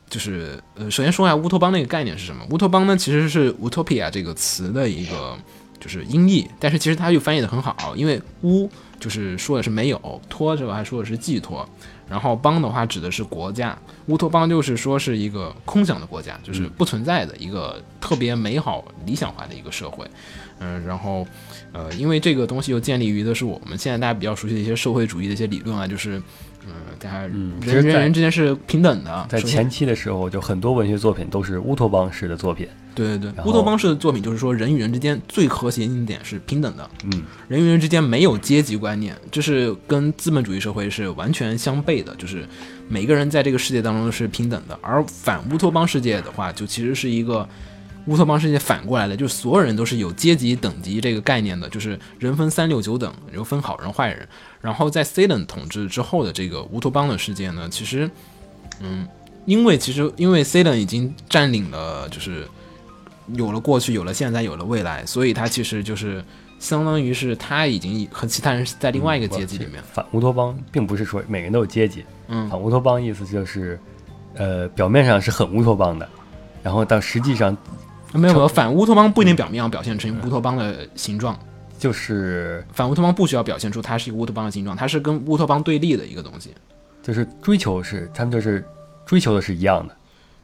[0.09, 2.45] 就是呃，首先说一下乌托邦那个概念是什么？
[2.51, 5.37] 乌托邦呢，其实是 utopia 这个词的一个
[5.79, 11.67] 就是音译，但是其实它又翻译的很好，因为乌就是说的是没有，托这个还说的是寄托，
[12.07, 13.77] 然后邦的话指的是国家，
[14.07, 20.09] 乌托邦就是说是一个空想的国家，就是不存在的一个特别美好理想化的一个社会，
[20.59, 21.27] 嗯，然后
[21.75, 26.21] 呃，因为这个东西又建立于的是我们现在大家比较熟悉的一些社会主义的一些理论啊，就是。
[26.67, 29.27] 嗯，大家人人人之间是平等的。
[29.29, 32.67] 在前期的时候，就很多文学作品都是乌托邦式的作品。
[32.95, 36.89] 对对对，乌托邦式的作品就是说，人与人之间最核心一点是平等的。
[37.03, 42.15] 嗯，人与人之间没有阶级观念，这是跟资本主义社会是完全相悖的。
[42.15, 42.43] 就是
[42.89, 47.47] 每个人在这个世界当中是平等的，而反乌托邦世界的话，就其实是一个。
[48.07, 54.27] 乌托邦世界反过来了，就是所有人都是有阶级等级这个概念的，就是人分三六九等，然后分好人坏人。
[54.61, 58.09] 然后在伦统治之后的这个乌托邦的世界呢，其实，
[58.79, 59.07] 嗯，
[59.45, 62.47] 因为其实因为伦已经占领了，就是
[63.33, 66.23] 有了过去，有了现在，有了未来，所以他其实就是
[66.59, 69.81] 相当于是他已经和其他人在另外一个阶级里面。
[69.91, 73.79] 反乌托邦并不是说每个人都有阶级，嗯，反乌托邦意思就是，
[74.35, 76.07] 呃，表面上是很乌托邦的，
[76.61, 77.57] 然后到实际上。
[78.13, 81.37] 没有没有，反乌托邦不一定表面要表现成乌托邦的形状，
[81.77, 86.51] 就是反乌托邦不需要表现出它是一个乌托邦的形状，它是跟乌托邦对立的一个东西，
[87.03, 88.63] 就是追求是他们就是
[89.05, 89.95] 追求的是一样的，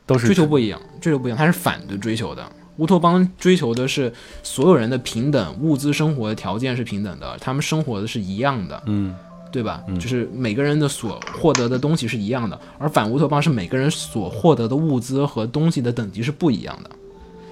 [0.06, 2.44] 都是追求不一样，追求不一样，它是反的追求的。
[2.78, 9.14] 乌托邦追求的是所有人的平等，物资生活的条件是平等的，他们生活的是一样的，嗯，
[9.52, 9.84] 对吧？
[10.00, 16.90] 就是每个人的所获得的东西是一样的，而反乌托邦是每个人所获得的物资和东西的等级是不一样的。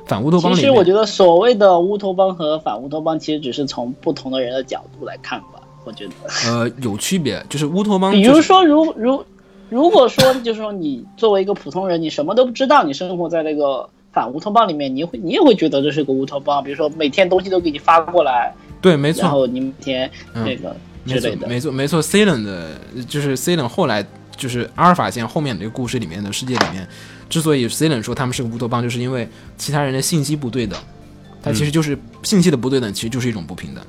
[0.09, 0.53] 反乌托邦。
[0.53, 5.61] 其实我觉得所谓的乌托邦和反乌托邦，其实只是从不同的人的角度来看吧。
[5.85, 6.11] 我觉得，
[6.45, 8.11] 呃，有区别，就是乌托邦。
[8.11, 9.23] 比如说，如如
[9.69, 16.63] 如果说，就是说你作为一个普通人，你什么都不知道，你生活在那个反乌托邦里面，你会你也会觉得这是个乌托邦。
[16.63, 19.21] 比如说每天东西都给你发过来，对，没错。
[19.21, 22.01] 然后你每天那个之类的，没错没错。
[22.01, 22.71] C 冷的，
[23.07, 24.05] 就是 C 冷后来
[24.35, 26.87] 就是阿尔法线后面这个故事里面的世界里面。
[27.29, 30.77] 之所以 C 冷说他们是个乌托邦，就是因为其他人的信息不对等，
[31.41, 33.83] 它其实就是信息的不对等，其实就是一种不平等，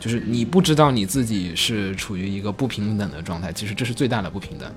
[0.00, 4.68] 就是你不知道你自己是处于一个不平等的状态，其实这是最大的不平等。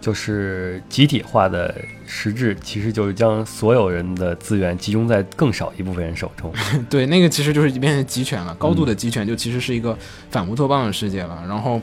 [0.00, 1.72] 就是集体化的
[2.06, 6.52] 实质，其实就是将所有人的资源集中在更少一部分人手中。
[6.90, 9.96] 对，那个其实就是变成集权了，高度的集权，就其实是一个
[10.28, 11.44] 反乌托邦的世界了。
[11.48, 11.80] 然后，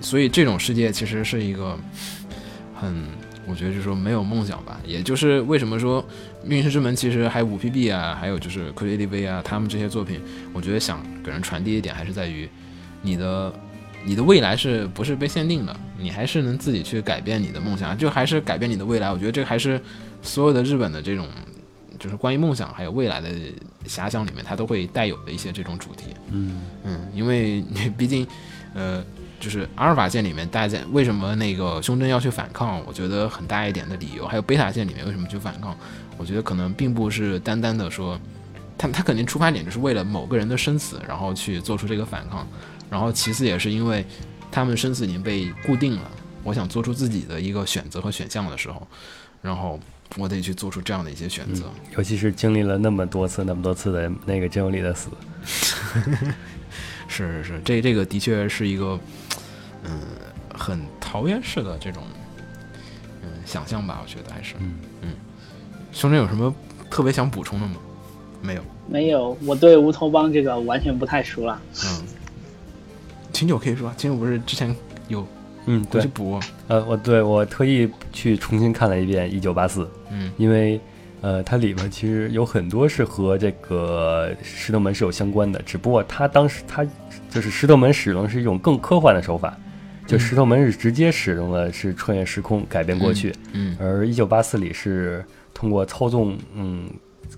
[0.00, 1.78] 所以这种世界其实是一个
[2.74, 3.04] 很。
[3.48, 6.02] 我觉得就是说没有梦想吧，也就是为什么说
[6.44, 10.20] 《命运之门》其实还有五 PB 啊，还有就是科学 ADV 啊，他们这些作品，
[10.52, 12.48] 我觉得想给人传递一点，还是在于
[13.00, 13.52] 你的
[14.04, 15.74] 你的未来是不是被限定的？
[15.98, 19.10] 你还是能自己去改变你的梦想，就还是改变你的未来。
[19.10, 19.80] 我觉得这个还是
[20.20, 21.26] 所有的日本的这种
[21.98, 23.28] 就是关于梦想还有未来的
[23.86, 26.14] 遐想里面，它都会带有的一些这种主题。
[26.30, 27.64] 嗯嗯，因为
[27.96, 28.26] 毕竟
[28.74, 29.02] 呃。
[29.40, 32.82] 就是阿尔法线里面，大家为什么那个胸针要去反抗？
[32.86, 35.76] 我觉得很大一点的理由，还有贝塔线里面为什么去反抗？
[36.16, 38.18] 我觉得可能并不是单单的说，
[38.76, 42.46] 他他肯定出发点就是为了某个人的生死，然后去做出这个反抗。
[42.90, 44.04] 然后其次也是因为，
[44.50, 46.10] 他们生死已经被固定了，
[46.42, 48.86] 我想做出自己的一个选择和选项的时候，
[49.42, 49.78] 然后
[50.16, 51.64] 我得去做出这样的一些选择。
[51.96, 55.10] 尤其是经历了那么多次、那么多次的那个真由里的死，
[57.06, 58.98] 是是是，这这个的确是一个，
[59.84, 60.00] 嗯，
[60.54, 62.02] 很桃源式的这种，
[63.22, 65.10] 嗯，想象吧，我觉得还是，嗯嗯。
[65.92, 66.54] 兄弟有什么
[66.90, 67.76] 特别想补充的吗？
[68.42, 71.60] 没有，没有，我对乌托邦这个完全不太熟了。
[71.84, 72.02] 嗯。
[73.32, 74.74] 秦九可以说，秦九不是之前
[75.08, 75.26] 有
[75.66, 80.80] 嗯，对回去，补，呃，我对我特意去重新看了一遍《一九八四》，嗯因为
[81.20, 86.86] 呃，它里面其实有很多是和这个石头门是有相关的，只不过它当时它
[87.28, 89.58] 就是石头门使用的是一种更科幻的手法，
[90.08, 96.88] 就嗯石头门是直接使用的是穿越时空改变过去，嗯而一九八四里是通过操纵嗯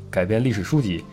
[0.08, 1.04] 改变历史书籍，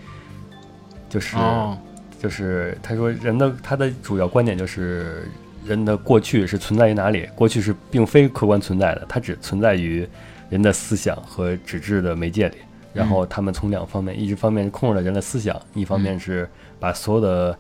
[1.10, 1.76] 就是、哦，
[2.22, 5.28] 就是他说人的他的主要观点就是
[5.66, 10.08] 人的过去是存在于哪里，过去是并非客观存在的，它只存在于
[10.50, 12.56] 人的思想和纸质的媒介里。
[12.94, 16.50] 然后他们从两方面，一方面是控制了人的思想，一方面是
[16.80, 17.58] 把所有的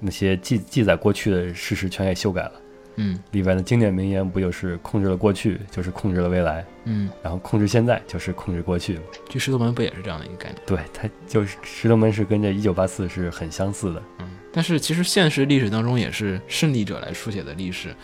[0.00, 2.52] 那些记记载过去的事实全给修改了。
[2.96, 9.02] 嗯里边的经典名言不就是控制了过去，就是控制了未来，嗯，然后控制现在就是控制过去嘛。
[9.28, 10.62] 这石头门不也是这样的一个概念？
[10.66, 14.02] 对，它就是石头门是跟这一九八四是很相似的。
[14.18, 17.94] 嗯，但是其实现实历史当中也是胜利者来书写的历史，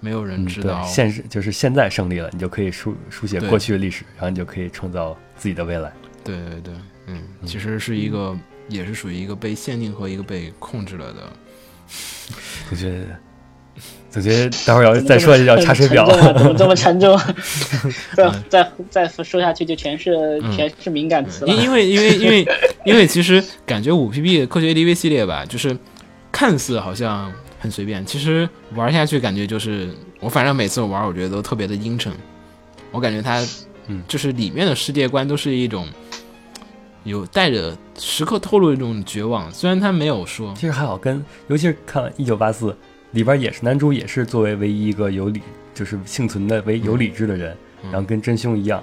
[0.00, 5.92] 没有人知道。，现实就是现在胜利了，你就可以书书写过去的历史，然后你就可以创造自己的未来。
[6.24, 6.74] 对对对，
[7.06, 8.36] 嗯，其实是一个，
[8.68, 11.32] 也是属于一个被限定和一个被控制了的。
[12.70, 13.06] 我觉得，
[14.14, 17.34] 我觉得待会儿要再说就要查水表怎么这么沉重啊？
[17.76, 18.48] 怎么这么沉重？
[18.50, 21.62] 再再再说下去就全是嗯全是敏感词了因。
[21.62, 22.46] 因为因为因为
[22.84, 25.76] 因为其实感觉五 PB 的科学 ADV 系列吧，就是
[26.32, 27.30] 看似好像
[27.60, 29.90] 很随便，其实玩下去感觉就是
[30.20, 32.10] 我反正每次我玩，我觉得都特别的阴沉。
[32.90, 33.46] 我感觉它，
[33.88, 35.86] 嗯就是里面的世界观都是一种
[37.04, 42.66] 有带着时刻透露一种绝望，虽然他没有说，其实还好跟，尤其是看《一九八四》
[43.12, 45.40] 里边也是男主也是作为唯一一个有理，
[45.74, 48.82] 就是幸存的唯有理智的人，嗯然后跟真凶一样，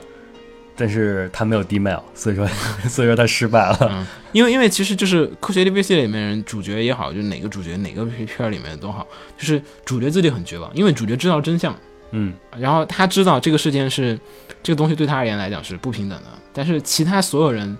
[0.76, 2.48] 但是他没有 D mail，所以说
[2.90, 3.78] 所以说他失败了。
[3.92, 9.08] 嗯，因为因为其实就是科学列里面人主角也好，就是哪个主角哪个片儿里面都好，
[9.38, 11.76] 就是主角自己很绝望，因为主角知道真相。
[12.12, 14.18] 嗯，然后他知道这个事件是
[14.64, 17.76] 这个东西对他而言来讲是不平等的，但是其他所有人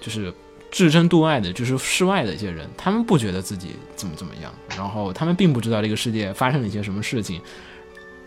[0.00, 0.32] 就是
[0.74, 7.40] 至真度外的，就是世外的一些人，他们不觉得自己怎么怎么样，然后他们并不知道这个世界发生了一些什么事情，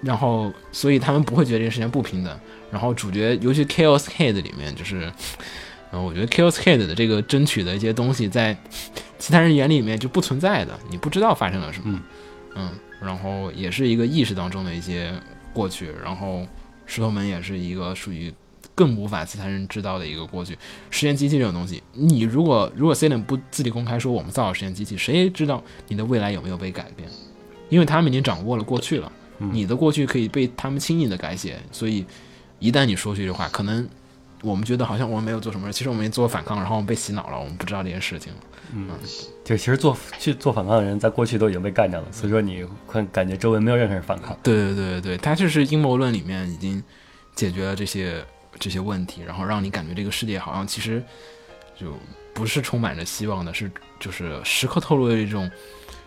[0.01, 2.39] 然后所以他们不会觉得这个世界不平等。
[2.71, 5.11] 然后主角，尤其 Chaos Head 里面，就是，
[5.91, 8.55] 嗯，我觉得 Chaos Head 的这个争取的一些东西，在
[9.19, 12.01] 其他人眼里面就不存在的，你不知道发生了什么，嗯
[12.55, 12.71] 嗯，
[13.01, 15.11] 然后也是一个意识当中的一些
[15.51, 16.47] 过去，然后
[16.85, 18.33] 石头门也是一个属于
[18.77, 20.55] 更无法其他人知道的一个过去。
[20.91, 27.09] 实验机器这种东西，你如果如果 C 冷不自己公开说我们造了实验机器，谁知道你的未来有没有被改变？
[27.69, 32.05] 因为他们已经掌握了过去了，嗯你的过去可以被他们轻易的改写，所以
[32.59, 33.89] 一旦你说出这句话，可能
[34.43, 38.31] 我们觉得好像我们没有做什么事，其实我们也做反抗，然后我们被洗脑了，我们不知道这件事情
[38.73, 38.87] 嗯。
[39.43, 44.37] 就其实做去做反抗的人，在过去都已经被干掉了，所以说你会感觉周围没有任何人反抗。
[44.43, 46.83] 对对对对对，他就是阴谋论里面已经
[47.33, 48.23] 解决了这些
[48.59, 51.03] 这些问题，然后让你感觉这个世界好像其实
[51.79, 51.97] 就
[52.33, 55.49] 不是充满着希望的，是就是时刻透露着一种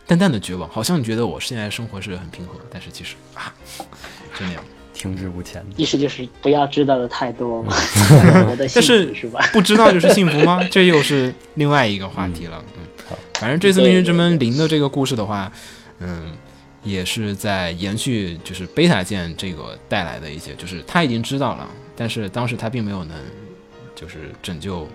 [0.06, 3.54] 淡淡的绝望，好像你觉得我现在生活是很平和，但是其实啊，
[4.38, 4.62] 就那样。
[4.92, 5.68] 停滞不前的。
[5.78, 7.74] 意思就是不要知道的太多嘛，
[8.58, 9.40] 但是是吧？
[9.50, 10.62] 不知道就是幸福吗？
[10.70, 12.62] 这又是另外一个话题了。
[12.76, 15.50] 嗯，好反正这次《命运之门零》的这个故事的话，
[16.00, 16.32] 嗯，
[16.82, 21.66] 也是在延续就是贝塔舰这个带来的一些，就是他已经知道了，
[22.00, 23.14] 但是当时他并没有能
[23.94, 24.88] 就是拯救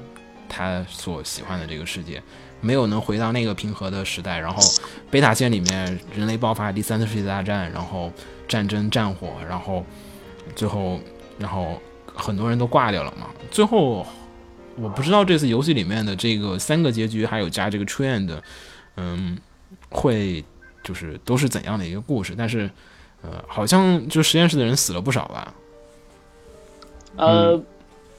[0.50, 2.20] 他所喜欢的这个世界。
[2.62, 4.60] 没有能回到那个平和的时代，然后
[5.12, 8.12] 贝塔线里面人类爆发第三次世界大战，然后
[8.48, 9.86] 战争战火，然后
[10.56, 11.00] 最后
[11.38, 11.80] 然后
[12.16, 13.28] 很多人都挂掉了嘛。
[13.52, 14.04] 最后
[14.76, 18.44] 我不知道这次游戏里面的这个三个结局，还有加这个 trend 的，
[18.98, 19.38] 嗯，
[19.90, 20.44] 会
[20.84, 22.34] 就是都是怎样的一个故事？
[22.36, 22.68] 但是
[23.22, 25.54] 呃，好像就实验室的人死了不少吧？
[27.18, 27.62] 呃，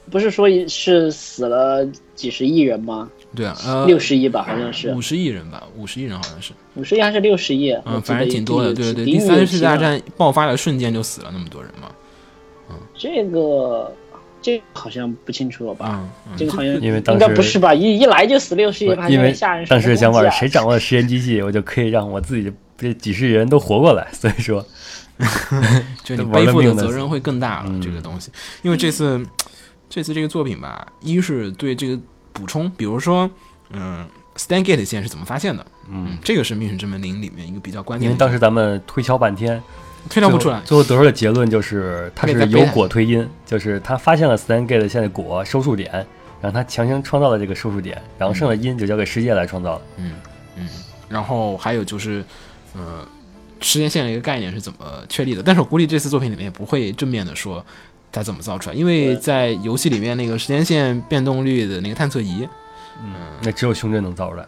[0.09, 1.85] 不是说是死了
[2.15, 3.09] 几十亿人吗？
[3.35, 7.71] 对啊，呃，六十亿吧，好像是五十亿人吧，五十亿人好像是，五十亿还是六十亿？
[7.85, 8.73] 嗯，反正挺多的。
[8.73, 11.89] 对对对，有第三次世界大战爆发的瞬间就死了那么多人嘛。
[12.97, 13.93] 这个
[14.41, 15.87] 这个好像不清楚了吧？
[15.91, 17.73] 嗯嗯，这个好像因为当应该时不是吧？
[17.73, 19.65] 一一来就死六十亿，不因为吓人。
[19.67, 20.65] 当时想法是谁掌？
[20.65, 24.65] 握了时间机器，我就可以让我自己这几十亿人都活过来，所以说
[26.03, 27.69] 就你背负的责任会更大了。
[27.69, 29.25] 嗯这个东西，因为这次
[29.89, 31.99] 这次这个作品吧，一是对这个
[32.33, 33.29] 补充，比如说，
[33.71, 34.05] 嗯
[34.35, 35.65] ，Stan Gate 线是怎么发现的？
[35.89, 39.61] 嗯，这个是《命运之门零》里面一个比较关键的，因为当时咱们推敲半天，
[40.09, 40.61] 推敲不出来。
[40.65, 45.91] 最后得出的结论就是他是有他可以在贝塔果推因，就是他发现了 Stan Gate 线的果收束点，
[46.41, 49.81] 然后他强行创造了这个收束点，然后剩下的因就交给世界来创造了。
[49.97, 50.11] 嗯
[50.57, 50.67] 嗯，
[51.07, 52.23] 然后还有就是，
[52.75, 53.07] 呃，
[53.61, 55.43] 时间线的一个概念是怎么确立的？
[55.43, 57.65] 但是我估计这次作品里面也不会正面的说
[58.11, 62.47] 它怎么造出来，因为在游戏里面那个时间线变动率的那个探测仪，
[63.03, 64.45] 嗯，那只有胸针能造出来，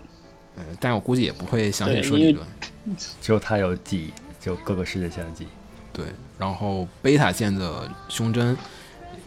[0.58, 2.46] 嗯，但我估计也不会详细说理论。
[3.22, 5.48] 只有他有记忆，只有各个世界线的记忆。
[5.92, 6.06] 对，
[6.38, 8.56] 然后贝塔线的胸针，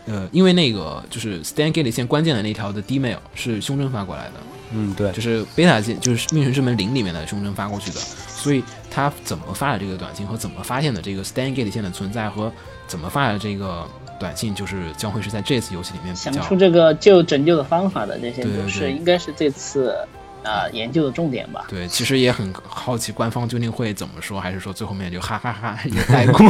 [0.06, 4.32] 呃，因为那个就是 Stan Gate 线关键的那条的 D mail 是胸针发过来的，
[4.72, 12.52] 嗯，对，就是贝塔线就是《命运之门零》里面的胸针发过去的，所以他怎么发的这个短信和怎么发现的这个 Stan Gate 线的存在和
[12.86, 13.86] 怎么发的这个
[14.20, 19.96] 短信，就是将会是在这次游戏里面想出这个救拯救的方法的这些对对对都是应该是这次
[20.44, 21.66] 啊、研究的重点吧。
[21.68, 26.44] 对，其实也很好奇官方究竟会怎么说，还是说最后面就哈哈哈 也带过？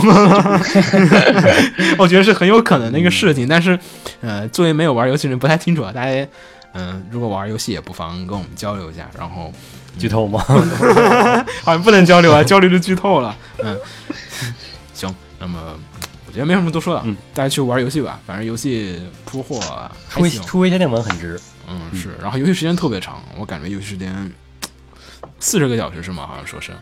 [1.98, 3.78] 我觉得是很有可能的一个事情，但是，
[4.22, 5.92] 呃，作为没有玩游戏的人不太清楚啊。
[5.92, 6.26] 大家，
[6.72, 9.08] 嗯、如果玩游戏也不妨跟我们交流一下。
[9.18, 9.52] 然后，
[9.98, 10.38] 剧透吗？
[11.62, 13.36] 好 像不能交流啊， 交流就剧透了。
[13.62, 13.78] 嗯，
[14.94, 15.58] 行，那么
[16.26, 19.60] 我觉得没什么多说的，嗯，大家去玩游戏吧，反正游戏铺货
[20.08, 24.32] 还出行，出微限电网很值，嗯是，然后游戏时间特别长，我感觉游戏时间
[25.38, 26.26] 四十个小时是吗？
[26.26, 26.72] 好像说是。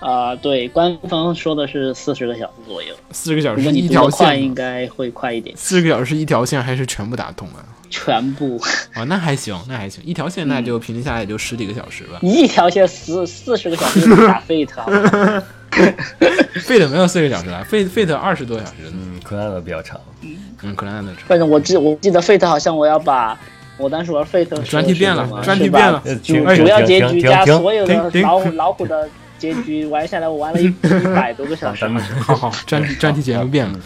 [0.00, 5.54] 啊、对，官方说的是四十个小时左右，四十个小如果你时一条读得快，应，该会快一点。
[5.56, 7.60] 四十个小时一条线还是全部打通啊？
[7.90, 8.58] 全部
[8.96, 12.18] 哦，那还行，那还行，一条线那就平均下来也就十几个小时吧。
[12.22, 15.42] 一条线四四十个小时就打 Fate 好吗
[16.54, 20.00] Fate 没有四个小时啊，Fate Fate 二十多小时，嗯，柯南的比较长，
[20.62, 21.22] 嗯，可能那长。
[21.26, 23.38] 反正我记我记得 Fate 好像我要把
[23.76, 29.08] 我当时玩时候专题变了专题变了呃主主要结局加所有的老虎老虎的
[29.40, 31.88] 结局玩下来，我玩了一 一百多个小时
[32.20, 33.80] 好好， 专题 专题节目变了，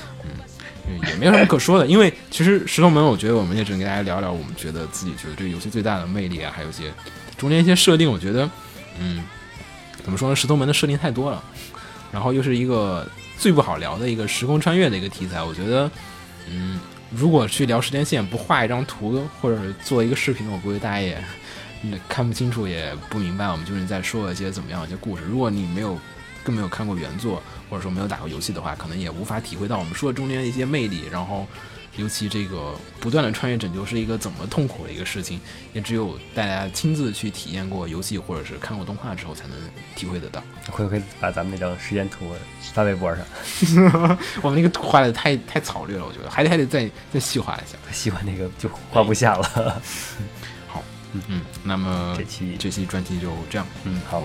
[0.86, 6.92] 嗯，也没有什么可说的，因为其实石头门，我觉得我们也只能给大家聊聊我们觉得自己觉得这个游戏最大的魅力啊，还有一些
[7.38, 8.50] 中间一些设定，我觉得，
[8.98, 9.22] 嗯，
[10.02, 10.34] 怎么说呢？
[10.36, 11.42] 石头门的设定太多了，
[12.11, 13.07] 然后又是一个
[13.38, 15.90] 最不好聊的一个时空穿越的一个题材，我觉得，
[16.50, 16.80] 嗯，
[17.11, 21.16] 如果去聊时间线，不画一张图或者做一个视频，我估计大家也。
[21.85, 25.22] 嗯看不清楚，也不明白我们究竟在说一些怎么样的一些故事。
[25.28, 25.99] 如果你没有
[26.43, 31.05] 更没有看过原作，或者说没有打过游戏的话，可能也无法体会到我们说的中间的一些魅力。
[31.11, 31.47] 然后，
[31.97, 35.41] 尤其这个不断的穿越拯救是一个怎么痛苦的一个事情，
[35.72, 39.57] 也只有大家亲自去体验过游戏或者是看过动画之后，才能
[39.95, 40.43] 体会得到。
[40.70, 42.26] 会不会把咱们那张时间图
[42.72, 43.24] 发微博上？
[44.43, 47.78] 我们那个图画的太太草率了，我觉得还得还得再再细化一下。
[47.93, 49.82] 喜欢那个就画不下了。
[51.14, 53.66] 嗯嗯，那么这期这期专题就这样。
[53.84, 54.22] 嗯，好，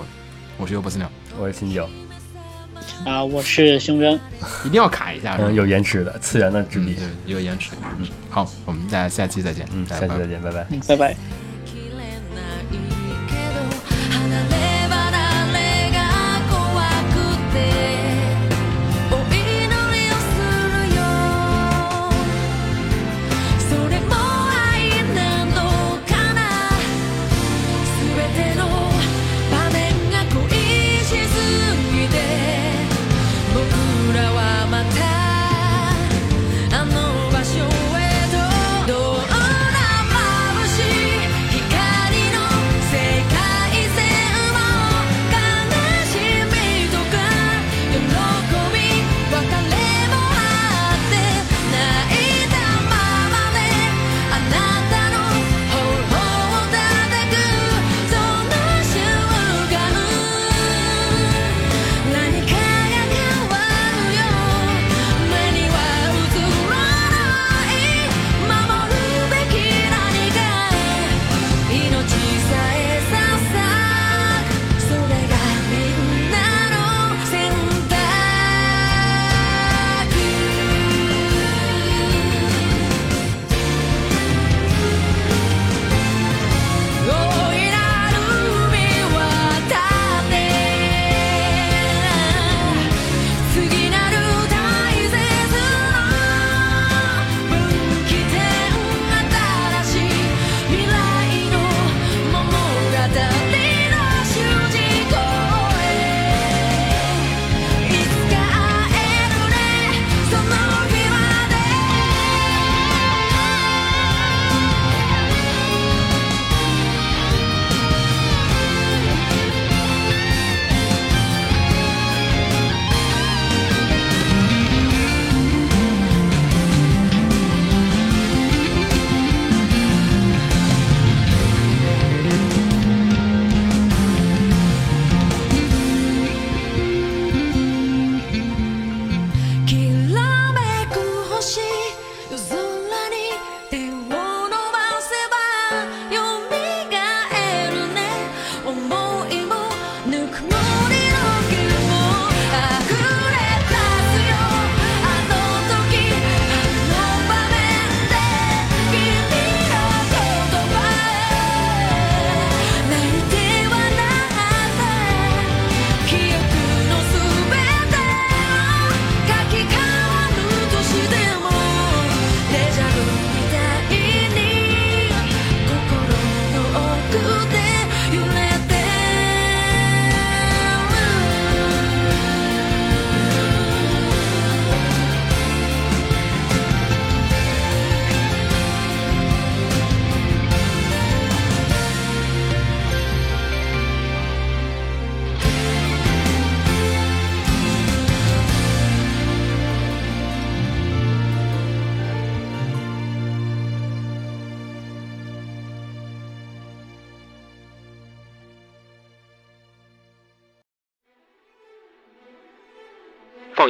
[0.57, 1.09] 我是优博斯鸟，
[1.39, 1.89] 我是新九，
[3.05, 4.19] 啊，我是胸针，
[4.65, 7.71] 一定要卡一下，嗯，有延迟的次元的纸嗯笔，对，有延迟。
[7.97, 9.67] 嗯，好，我们大家下期再见。
[9.71, 10.67] 嗯，下期再见，拜拜。
[10.69, 11.15] 嗯，拜拜。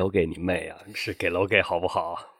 [0.00, 0.78] 楼给你妹啊！
[0.94, 2.38] 是给楼给好不好？